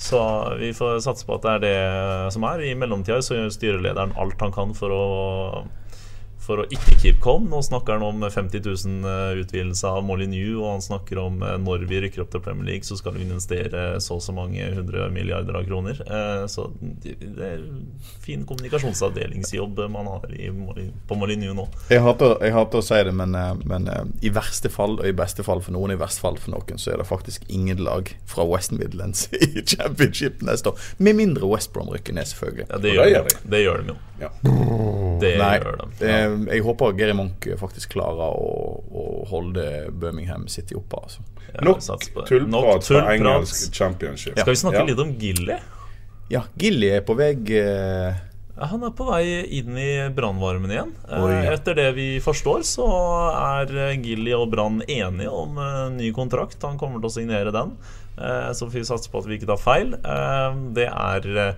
Så 0.00 0.20
vi 0.58 0.72
får 0.72 1.00
satse 1.04 1.26
på 1.26 1.34
at 1.36 1.42
det 1.42 1.50
er 1.50 1.60
det 1.60 2.32
som 2.32 2.44
er. 2.44 2.60
I 2.64 2.74
mellomtida 2.74 3.20
så 3.20 3.36
gjør 3.36 3.52
styrelederen 3.52 4.14
alt 4.16 4.40
han 4.40 4.52
kan 4.52 4.72
for 4.74 4.88
å 4.88 5.04
for 6.50 6.64
å 6.64 6.68
ikke 6.74 6.98
keep 7.00 7.22
calm. 7.24 7.46
Nå 7.52 7.62
snakker 7.64 7.96
han 8.00 8.06
om 8.10 8.26
50 8.26 8.66
000 8.66 8.74
utvidelser 8.74 9.38
utvidelse 9.40 9.88
av 9.88 10.04
Molyneux, 10.06 10.56
og 10.60 10.66
han 10.74 10.82
snakker 10.84 11.18
om 11.22 11.40
eh, 11.46 11.54
når 11.62 11.84
vi 11.90 11.98
rykker 12.04 12.22
opp 12.24 12.30
til 12.34 12.42
Premier 12.44 12.66
League, 12.72 12.86
så 12.86 12.96
skal 12.98 13.14
vi 13.16 13.22
investere 13.24 13.96
så 14.02 14.16
og 14.18 14.22
så 14.24 14.34
mange 14.36 14.64
hundre 14.74 15.06
milliarder 15.14 15.56
av 15.58 15.64
kroner. 15.68 16.00
Eh, 16.04 16.44
Så 16.50 16.66
det 16.80 17.14
er 17.46 17.62
fin 18.24 18.42
kommunikasjonsavdelingsjobb 18.48 19.78
man 19.92 20.06
har 20.10 20.26
i, 20.34 20.50
på 21.08 21.16
Molyneux 21.18 21.54
nå. 21.56 21.66
Jeg 21.90 22.02
hater, 22.04 22.36
jeg 22.44 22.54
hater 22.56 22.80
å 22.82 22.84
si 22.84 23.00
det, 23.06 23.14
men, 23.16 23.34
eh, 23.38 23.54
men 23.70 23.88
eh, 23.88 24.04
i 24.26 24.32
verste 24.34 24.70
fall, 24.72 24.98
og 25.00 25.08
i 25.08 25.14
beste 25.16 25.44
fall 25.46 25.62
for 25.64 25.74
noen, 25.76 25.94
i 25.94 26.00
verste 26.00 26.22
fall 26.24 26.38
for 26.40 26.54
noen, 26.54 26.78
så 26.80 26.92
er 26.94 27.00
det 27.02 27.08
faktisk 27.08 27.46
ingen 27.48 27.80
lag 27.86 28.10
fra 28.30 28.44
West 28.48 28.74
Midlands 28.76 29.28
i 29.40 29.64
championship 29.64 30.42
neste 30.46 30.72
år. 30.74 30.88
Med 30.98 31.18
mindre 31.20 31.48
West 31.50 31.72
Brom 31.74 31.90
rykker 31.94 32.16
ned, 32.16 32.28
selvfølgelig. 32.32 32.68
Ja, 32.70 32.78
det, 32.82 32.94
gjør 32.96 33.04
det 33.04 33.14
gjør 33.14 33.28
de. 33.30 33.38
det 33.56 33.62
gjør 33.64 33.82
de 33.86 33.94
jo. 33.94 33.98
Ja. 34.20 34.28
Det 35.20 35.30
Nei, 35.40 35.54
gjør 35.62 35.78
de. 35.80 35.86
eh, 36.04 36.34
jeg 36.48 36.62
håper 36.64 36.96
Geri 36.98 37.12
Monk 37.18 37.46
faktisk 37.60 37.92
klarer 37.96 38.30
å, 38.32 38.80
å 38.92 39.04
holde 39.30 39.64
Birmingham 39.92 40.46
City 40.48 40.74
oppe. 40.78 40.96
Altså. 41.02 41.20
Ja, 41.52 41.60
Nok 41.66 41.82
sats 41.82 42.08
på 42.14 42.24
tullprat 42.28 42.86
fra 42.86 43.04
engelsk 43.16 43.74
championship. 43.74 44.38
Skal 44.38 44.52
vi 44.54 44.60
snakke 44.62 44.82
Ja. 44.84 44.88
litt 44.92 44.98
om 45.02 45.12
Gilly? 45.18 45.56
Ja, 46.30 46.44
Gilly 46.56 46.92
er 46.94 47.00
på 47.02 47.16
vei 47.18 47.32
eh, 47.58 48.14
Han 48.60 48.84
er 48.86 48.92
på 48.94 49.06
vei 49.08 49.24
inn 49.58 49.74
i 49.80 49.88
brannvarmen 50.14 50.70
igjen. 50.70 50.92
Eh, 51.08 51.24
Oi. 51.24 51.38
Etter 51.54 51.74
det 51.74 51.88
vi 51.96 52.08
forstår, 52.22 52.62
så 52.68 52.86
er 53.34 53.72
eh, 53.88 53.96
Gilly 54.04 54.32
og 54.36 54.50
Brann 54.52 54.82
enige 54.86 55.30
om 55.32 55.58
eh, 55.58 55.88
ny 55.96 56.12
kontrakt. 56.14 56.60
Han 56.62 56.78
kommer 56.78 57.00
til 57.00 57.08
å 57.10 57.14
signere 57.16 57.50
den. 57.56 57.72
Eh, 58.20 58.50
Så 58.52 58.68
får 58.68 58.76
vi 58.78 58.84
satse 58.84 59.10
på 59.10 59.18
at 59.22 59.26
vi 59.30 59.38
ikke 59.40 59.48
tar 59.50 59.58
feil. 59.64 59.94
Eh, 59.98 60.60
Det 60.76 60.86
er 60.86 61.54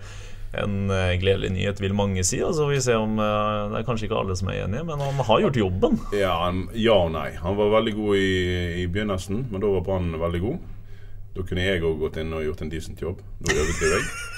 en 0.53 0.91
eh, 0.91 1.15
gledelig 1.21 1.53
nyhet, 1.55 1.81
vil 1.81 1.95
mange 1.97 2.25
si. 2.29 2.43
Altså, 2.45 2.67
vi 2.69 2.81
ser 2.85 3.01
om 3.01 3.17
eh, 3.17 3.71
Det 3.73 3.81
er 3.81 3.87
kanskje 3.89 4.09
ikke 4.09 4.19
alle 4.21 4.37
som 4.37 4.51
er 4.53 4.65
enige, 4.67 4.85
men 4.89 5.01
han 5.01 5.25
har 5.29 5.41
gjort 5.47 5.61
jobben. 5.63 5.97
Ja, 6.17 6.37
ja 6.77 6.99
og 6.99 7.15
nei. 7.15 7.31
Han 7.41 7.57
var 7.57 7.73
veldig 7.79 7.97
god 7.97 8.21
i, 8.21 8.35
i 8.83 8.87
begynnelsen, 8.87 9.47
men 9.51 9.65
da 9.65 9.73
var 9.73 9.87
Brann 9.87 10.13
veldig 10.21 10.43
god. 10.45 10.61
Da 11.33 11.47
kunne 11.49 11.65
jeg 11.65 11.81
òg 11.89 11.97
gått 12.05 12.21
inn 12.21 12.37
og 12.37 12.45
gjort 12.45 12.67
en 12.67 12.73
decent 12.73 13.01
jobb. 13.01 13.25
Da 13.41 13.57
overdriver 13.57 13.97
jeg. 13.97 14.32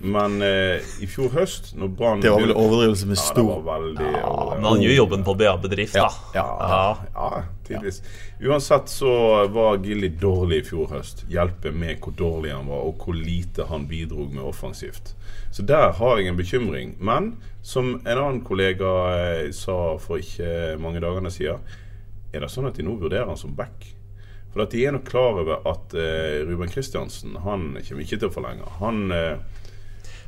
Men 0.00 0.42
eh, 0.42 0.82
i 1.02 1.06
fjor 1.10 1.30
høst, 1.34 1.72
når 1.78 1.90
Brann 1.98 2.22
Det 2.24 2.30
var 2.32 2.40
vel 2.42 2.52
overdrivelse 2.56 3.06
med 3.06 3.18
Ja, 3.18 3.22
stor. 3.22 3.50
var 3.62 3.80
veldig 3.80 4.08
Men 4.56 4.64
han 4.66 4.82
gjør 4.82 4.96
jobben 4.96 5.24
på 5.26 5.34
BA 5.38 5.52
Bedrift, 5.62 5.94
da. 5.94 6.08
Ja. 6.34 6.46
ja, 6.60 6.96
ja, 7.14 7.42
tidvis. 7.68 8.00
Uansett 8.40 8.88
så 8.90 9.12
var 9.52 9.78
Gilly 9.84 10.08
dårlig 10.20 10.62
i 10.62 10.66
fjor 10.70 10.90
høst. 10.94 11.24
Hjelpe 11.30 11.70
med 11.72 12.00
hvor 12.02 12.16
dårlig 12.18 12.54
han 12.56 12.66
var, 12.70 12.82
og 12.88 13.04
hvor 13.04 13.14
lite 13.14 13.68
han 13.70 13.86
bidro 13.90 14.26
med 14.32 14.42
offensivt. 14.42 15.14
Så 15.52 15.62
der 15.66 15.92
har 15.98 16.18
jeg 16.18 16.30
en 16.32 16.38
bekymring. 16.40 16.96
Men 16.98 17.36
som 17.62 17.94
en 18.00 18.18
annen 18.18 18.42
kollega 18.46 18.90
eh, 19.14 19.46
sa 19.54 19.96
for 20.02 20.18
ikke 20.22 20.76
mange 20.80 21.02
dagene 21.02 21.30
siden, 21.30 21.62
er 22.32 22.44
det 22.44 22.50
sånn 22.52 22.68
at 22.70 22.76
de 22.78 22.86
nå 22.86 22.94
vurderer 23.00 23.26
han 23.30 23.38
som 23.38 23.54
back. 23.58 23.88
For 24.50 24.64
at 24.64 24.74
de 24.74 24.82
er 24.84 24.94
nok 24.96 25.06
klar 25.06 25.38
over 25.38 25.60
at 25.70 25.94
eh, 25.94 26.40
Ruben 26.48 26.70
Kristiansen 26.70 27.36
han 27.44 27.68
kommer 27.76 28.02
ikke 28.02 28.18
til 28.18 28.30
å 28.30 28.34
forlenge. 28.34 28.70
Han 28.80 29.14
eh, 29.14 29.60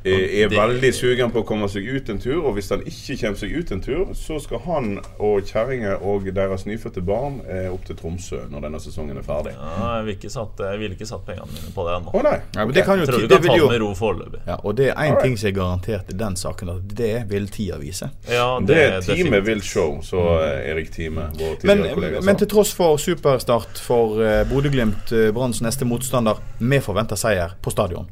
er, 0.05 0.43
er 0.43 0.49
det- 0.49 0.57
veldig 0.57 0.93
sugen 0.93 1.31
på 1.31 1.43
å 1.43 1.45
komme 1.47 1.69
seg 1.69 1.87
ut 1.87 2.09
en 2.09 2.19
tur, 2.19 2.41
og 2.43 2.53
hvis 2.57 2.69
han 2.69 2.81
ikke 2.81 3.17
kommer 3.21 3.39
seg 3.39 3.51
ut 3.57 3.71
en 3.71 3.81
tur, 3.81 4.05
så 4.13 4.39
skal 4.41 4.59
han 4.65 4.99
og 5.19 5.47
kjerringa 5.47 5.97
og 6.01 6.27
deres 6.35 6.65
nyfødte 6.65 7.01
barn 7.05 7.41
eh, 7.47 7.69
opp 7.73 7.85
til 7.85 7.95
Tromsø 7.95 8.43
når 8.51 8.67
denne 8.67 8.79
sesongen 8.83 9.17
er 9.17 9.25
ferdig. 9.27 9.53
Ja, 9.55 9.97
jeg 9.97 10.05
ville 10.05 10.17
ikke 10.17 10.33
satt, 10.33 10.59
ikke 10.59 11.09
satt 11.09 11.25
pengene 11.25 11.47
mine 11.51 11.73
på 11.75 11.87
det 11.87 11.97
ennå. 11.97 12.23
nei! 12.23 12.39
Ja, 12.55 12.65
men 12.65 12.73
det 12.73 12.85
kan 12.85 12.99
jo, 12.99 13.05
Jeg 13.05 13.13
tror 13.13 13.21
vi 13.21 13.27
det 13.27 13.41
kan 13.41 13.47
ta 13.47 13.57
det 13.57 13.69
med 13.71 13.81
ro 13.81 13.91
foreløpig. 13.97 14.41
ja, 14.47 14.57
Og 14.63 14.75
det 14.77 14.89
er 14.89 14.95
én 14.95 15.21
ting 15.21 15.37
som 15.37 15.47
er 15.47 15.55
garantert 15.59 16.09
i 16.09 16.17
den 16.17 16.35
saken, 16.35 16.69
at 16.69 16.95
det 16.95 17.29
vil 17.29 17.47
tida 17.47 17.77
vise. 17.77 18.09
Ja, 18.29 18.59
Det 18.59 18.77
er 18.77 18.99
definitivt. 19.01 19.45
vil 19.45 19.61
show, 19.61 20.01
så 20.01 20.39
eh, 20.43 20.71
Erik 20.71 20.91
Time, 20.91 21.29
vår 21.39 21.55
tidligere 21.61 21.93
kollega, 21.93 22.21
men 22.21 22.35
til 22.35 22.47
tross 22.47 22.73
for 22.73 22.97
superstart 22.97 23.79
for 23.79 24.19
uh, 24.19 24.43
Bodø-Glimt, 24.49 25.11
uh, 25.11 25.31
Branns 25.33 25.61
neste 25.61 25.85
motstander, 25.85 26.39
vi 26.59 26.79
forventer 26.79 27.15
seier 27.15 27.55
på 27.61 27.71
stadion. 27.71 28.07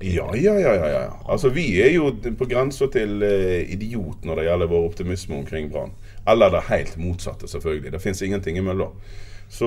Ja, 0.00 0.28
ja, 0.34 0.54
ja, 0.58 0.74
ja, 0.74 0.86
ja. 0.94 1.06
Altså, 1.28 1.50
Vi 1.52 1.66
er 1.84 1.90
jo 1.92 2.10
på 2.38 2.46
grensa 2.48 2.86
til 2.92 3.22
eh, 3.22 3.66
idiot 3.74 4.24
når 4.24 4.36
det 4.40 4.44
gjelder 4.48 4.70
vår 4.72 4.86
optimisme 4.92 5.36
omkring 5.42 5.70
Brann. 5.72 5.92
Eller 6.28 6.50
det 6.50 6.62
helt 6.68 6.96
motsatte, 6.96 7.48
selvfølgelig. 7.48 7.92
Det 7.92 8.00
fins 8.02 8.22
ingenting 8.22 8.56
imellom. 8.56 8.94
Så, 9.50 9.66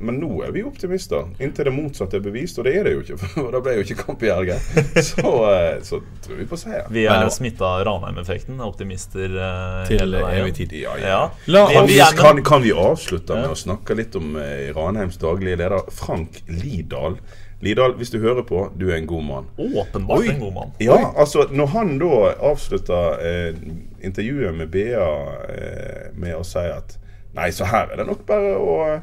men 0.00 0.16
nå 0.16 0.30
er 0.46 0.52
vi 0.54 0.62
optimister. 0.64 1.26
Inntil 1.44 1.66
det 1.68 1.72
motsatte 1.76 2.16
er 2.16 2.22
bevist, 2.24 2.56
og 2.58 2.64
det 2.64 2.72
er 2.78 2.86
det 2.88 2.94
jo 2.94 3.02
ikke. 3.02 3.18
For 3.34 3.50
det 3.52 3.60
ble 3.66 3.74
jo 3.76 3.82
ikke 3.84 3.96
kamp 4.00 4.22
i 4.24 4.30
helga. 4.32 4.56
Så, 5.10 5.32
eh, 5.52 5.82
så 5.84 5.98
tror 6.24 6.38
vi 6.40 6.46
på 6.48 6.56
seier. 6.56 6.86
Vi 6.88 7.04
er 7.04 7.20
nå- 7.20 7.34
smitta 7.34 7.68
av 7.68 7.82
Ranheim-effekten. 7.84 8.62
Optimister 8.64 9.28
eh, 9.28 9.82
Til 9.90 10.16
evig 10.22 10.54
tid. 10.62 10.72
Ja, 10.80 10.94
ja. 11.02 11.10
Ja. 11.12 11.20
La 11.52 11.66
Vi- 11.68 11.74
Kan 11.76 11.86
vi 11.90 11.92
vi, 11.92 12.00
er- 12.06 12.16
kan, 12.16 12.40
kan 12.48 12.64
vi 12.64 12.72
avslutte 12.72 13.36
med 13.42 13.52
å 13.52 13.58
snakke 13.60 13.94
litt 14.00 14.16
om 14.16 14.34
eh, 14.40 14.70
Ranheims 14.76 15.20
daglige 15.20 15.60
leder, 15.60 15.84
Frank 15.92 16.40
Lidahl? 16.48 17.20
Lidahl, 17.60 17.96
hvis 17.98 18.10
du 18.10 18.20
hører 18.22 18.44
på, 18.46 18.68
du 18.80 18.86
er 18.90 18.96
en 18.96 19.06
god 19.06 19.22
mann. 19.26 19.46
Åpenbart 19.58 20.18
Oi. 20.18 20.28
en 20.30 20.40
god 20.40 20.52
mann. 20.52 20.72
Ja, 20.80 20.98
altså 21.16 21.48
Når 21.50 21.66
han 21.66 21.96
da 21.98 22.32
avslutta 22.50 23.00
eh, 23.18 23.56
intervjuet 24.02 24.54
med 24.54 24.70
BA 24.70 25.08
eh, 25.54 26.04
med 26.14 26.36
å 26.38 26.44
si 26.46 26.62
at 26.62 26.98
Nei, 27.34 27.50
så 27.52 27.66
her 27.68 27.90
er 27.92 28.00
det 28.00 28.06
nok 28.08 28.22
bare 28.26 28.54
å 28.56 28.76
eh, 28.86 29.00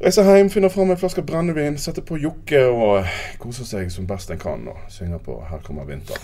reise 0.00 0.22
hjem, 0.22 0.50
finne 0.52 0.70
fram 0.70 0.92
en 0.92 1.00
flaske 1.00 1.24
brennevin, 1.26 1.78
sette 1.80 2.04
på 2.06 2.20
jokke 2.20 2.62
og 2.68 3.08
kose 3.42 3.66
seg 3.66 3.90
som 3.92 4.06
best 4.08 4.30
en 4.30 4.40
kan 4.40 4.68
og 4.68 4.84
synge 4.92 5.18
på 5.24 5.40
'Her 5.48 5.64
kommer 5.64 5.88
vinter'. 5.88 6.20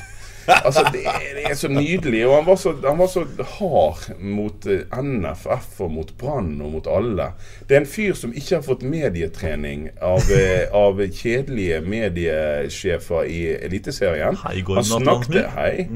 Altså, 0.49 0.85
det, 0.93 1.05
det 1.37 1.45
er 1.51 1.55
så 1.55 1.69
nydelig. 1.69 2.27
Og 2.27 2.35
han 2.37 2.47
var 2.47 2.59
så, 2.61 2.75
han 2.85 2.99
var 2.99 3.11
så 3.13 3.25
hard 3.59 4.21
mot 4.21 4.67
eh, 4.67 4.85
NFF 5.01 5.81
og 5.85 5.93
mot 5.95 6.13
Brann 6.21 6.61
og 6.65 6.75
mot 6.77 6.91
alle. 6.91 7.31
Det 7.69 7.77
er 7.77 7.83
en 7.85 7.89
fyr 7.89 8.17
som 8.19 8.35
ikke 8.35 8.59
har 8.59 8.67
fått 8.67 8.85
medietrening 8.87 9.89
av, 10.03 10.29
eh, 10.35 10.67
av 10.75 11.01
kjedelige 11.05 11.81
mediesjefer 11.87 13.31
i 13.31 13.41
Eliteserien. 13.57 14.39
Hei, 14.45 14.61
Han 14.69 14.85
snakket 14.85 15.51
Hei. 15.55 15.89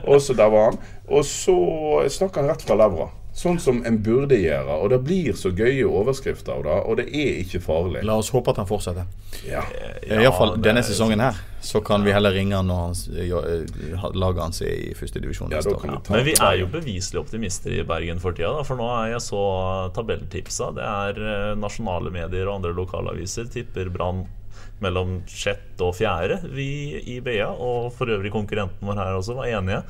Og 0.10 0.20
så 0.22 0.36
der 0.36 0.50
var 0.52 0.72
han. 0.72 0.82
Og 1.08 1.24
så 1.24 1.56
snakker 2.12 2.42
han 2.42 2.52
rett 2.54 2.66
fra 2.66 2.78
levra. 2.78 3.10
Sånn 3.36 3.58
som 3.60 3.82
en 3.84 3.98
burde 4.00 4.38
gjøre. 4.40 4.78
Og 4.80 4.88
det 4.94 4.98
blir 5.04 5.36
så 5.36 5.50
gøye 5.52 5.84
overskrifter 5.84 6.54
av 6.54 6.62
det, 6.64 6.76
og 6.88 6.96
det 7.02 7.04
er 7.12 7.42
ikke 7.42 7.60
farlig. 7.60 8.00
La 8.08 8.14
oss 8.16 8.30
håpe 8.32 8.54
at 8.54 8.62
han 8.62 8.68
fortsetter. 8.68 9.04
Ja. 9.44 9.60
Ja, 10.06 10.22
Iallfall 10.22 10.54
denne 10.64 10.80
sesongen 10.86 11.20
her. 11.20 11.36
Så 11.60 11.82
kan 11.84 12.06
vi 12.06 12.14
heller 12.14 12.32
ringe 12.32 12.56
han 12.56 12.70
når 12.70 12.80
hans, 12.80 13.02
ja, 13.12 13.42
eh, 13.44 14.06
laget 14.16 14.40
hans 14.40 14.62
er 14.64 14.72
i 14.72 14.94
førstedivisjon 14.96 15.52
Ja, 15.52 15.60
neste 15.60 15.74
år. 15.76 16.00
Men 16.14 16.24
vi 16.24 16.32
er 16.32 16.56
jo 16.62 16.70
beviselig 16.72 17.20
optimister 17.26 17.76
i 17.76 17.84
Bergen 17.84 18.22
for 18.22 18.32
tida. 18.32 18.54
Da, 18.56 18.64
for 18.64 18.80
nå 18.80 18.88
er 19.02 19.12
jeg 19.16 19.26
så 19.26 19.44
tabelltipsa. 19.98 20.72
Det 20.78 20.88
er 20.88 21.22
eh, 21.34 21.52
nasjonale 21.60 22.14
medier 22.14 22.48
og 22.48 22.62
andre 22.62 22.72
lokalaviser 22.78 23.52
tipper 23.52 23.92
Brann 23.92 24.24
mellom 24.80 25.18
sjette 25.28 25.84
og 25.84 25.96
fjerde. 25.98 26.40
Vi 26.56 26.70
i 27.16 27.20
BA, 27.24 27.48
og 27.52 27.92
for 27.96 28.16
øvrig 28.16 28.32
konkurrenten 28.32 28.88
vår 28.88 29.00
her 29.02 29.20
også, 29.20 29.36
var 29.36 29.52
enige. 29.60 29.82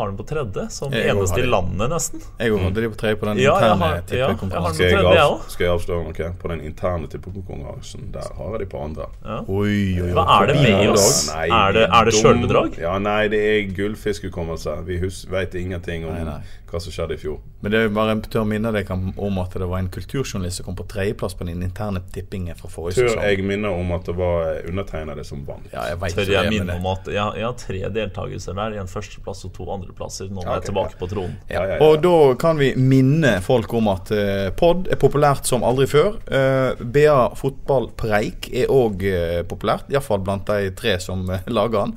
Har 0.00 0.08
den 0.08 0.16
på 0.16 0.24
tredje, 0.30 0.66
som 0.72 0.92
Jeg 0.96 1.12
eneste 1.12 1.42
i 1.42 1.46
landet, 1.46 1.90
nesten. 1.92 2.22
Jeg 2.40 2.54
òg 2.56 2.62
hadde 2.64 2.80
de 2.86 2.88
på 2.94 2.96
tredje 3.02 3.18
på 3.20 3.26
den 3.28 3.40
interne 3.42 3.88
ja, 3.90 3.94
jeg 4.00 4.06
tippekonkurransen. 4.10 4.80
Skal 4.80 5.04
jeg, 5.04 5.24
av, 5.26 5.34
skal 5.52 5.66
jeg 5.66 5.72
avsløre 5.76 6.04
noe? 6.08 6.30
På 6.40 6.48
den 6.54 6.60
interne 6.70 7.10
tippekonkurransen, 7.12 8.06
der 8.14 8.30
har 8.38 8.54
jeg 8.56 8.62
de 8.64 8.68
på 8.72 8.80
andre. 8.86 9.08
Oi, 9.44 9.74
oi, 10.00 10.06
oi. 10.06 10.12
Hva 10.16 10.24
er 10.40 10.46
det 10.52 10.56
med 10.62 10.90
oss? 10.94 11.28
Nei, 11.34 11.46
Er 11.50 11.72
det- 11.76 11.88
er 11.90 12.04
det 12.08 12.14
sjølbedrag? 12.16 12.78
Ja, 12.80 12.96
nei, 12.98 13.28
det 13.28 13.40
er 13.50 13.68
gullfiskhukommelse. 13.76 14.78
Vi 14.86 14.98
hus- 14.98 15.26
vet 15.30 15.54
ingenting 15.54 16.04
om 16.08 16.14
Nei, 16.14 16.24
nei. 16.24 16.40
hva 16.70 16.80
som 16.80 16.92
skjedde 16.92 17.14
i 17.14 17.20
fjor. 17.20 17.38
Men 17.62 17.72
det 17.72 17.80
er 17.84 17.88
bare 17.92 18.12
en 18.12 18.22
tør 18.22 18.46
minne 18.48 18.72
deg 18.72 18.88
om 18.90 19.38
at 19.42 19.50
det 19.52 19.68
var 19.68 19.78
en 19.82 19.88
kulturjournalist 19.92 20.56
som 20.62 20.64
kom 20.66 20.76
på 20.76 20.86
tredjeplass 20.88 21.34
på 21.36 21.44
den 21.44 21.60
interne 21.62 22.00
tippingen 22.12 22.56
fra 22.56 22.68
forrige 22.72 22.94
Tør 23.02 23.08
sesong. 23.10 23.22
jeg 23.22 23.44
minne 23.44 23.68
om 23.68 23.92
at 23.92 24.04
det 24.06 24.16
var 24.16 24.62
undertegnede 24.68 25.24
som 25.26 25.44
vant? 25.44 25.66
Ja, 25.72 25.82
jeg 25.90 25.98
vet 26.00 26.14
Tør 26.16 26.30
jeg 26.32 26.48
men 26.50 26.66
minne 26.66 26.76
om 26.78 26.86
at 26.86 27.04
jeg, 27.06 27.34
jeg 27.36 27.44
har 27.44 27.52
tre 27.52 27.80
deltakelser 27.90 28.54
der. 28.54 28.80
En 28.80 28.86
førsteplass 28.86 29.44
og 29.44 29.52
to 29.52 29.64
andreplasser. 29.90 30.28
når 30.30 30.42
er 30.42 30.46
Ja, 30.46 30.56
er 30.56 30.60
tilbake 30.64 30.92
ja. 30.94 30.98
på 30.98 31.08
tronen. 31.08 31.36
Ja, 31.48 31.62
ja, 31.66 31.76
ja. 31.76 31.86
Og 31.86 32.02
da 32.02 32.34
kan 32.38 32.58
vi 32.58 32.74
minne 32.76 33.40
folk 33.42 33.72
om 33.74 33.88
at 33.88 34.10
eh, 34.10 34.50
pod 34.56 34.88
er 34.90 34.96
populært 34.96 35.46
som 35.46 35.62
aldri 35.62 35.86
før. 35.86 36.18
Eh, 36.30 36.80
BA 36.80 37.34
fotballpreik 37.36 38.50
er 38.52 38.70
òg 38.70 39.02
uh, 39.04 39.42
populært, 39.48 39.90
iallfall 39.90 40.22
blant 40.24 40.46
de 40.46 40.70
tre 40.76 40.98
som 41.00 41.28
eh, 41.30 41.40
lager 41.46 41.86
den. 41.86 41.96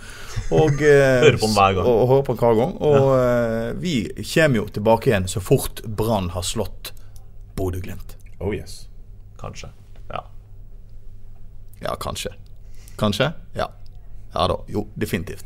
Og, 0.51 0.81
eh, 0.81 1.21
Hører 1.23 1.39
på 1.39 1.47
den 1.47 1.57
hver 1.57 1.77
gang. 1.77 1.85
Og, 1.85 2.01
og 2.01 2.07
hører 2.07 2.27
på 2.27 2.33
den 2.33 2.43
hver 2.43 2.59
gang. 2.61 2.75
Og 2.81 3.09
eh, 3.19 3.69
vi 3.83 3.95
kommer 4.33 4.61
jo 4.61 4.67
tilbake 4.73 5.11
igjen 5.11 5.29
så 5.29 5.43
fort 5.43 5.83
Brann 5.85 6.31
har 6.33 6.45
slått 6.45 6.93
Bodø-Glimt. 7.57 8.17
Oh 8.39 8.53
yes. 8.55 8.87
Kanskje. 9.39 9.69
Ja. 10.09 10.23
Ja, 11.83 11.95
kanskje. 11.99 12.33
Kanskje? 12.99 13.33
Ja. 13.57 13.69
Ja 14.33 14.47
da. 14.49 14.57
Jo, 14.67 14.87
definitivt. 14.97 15.45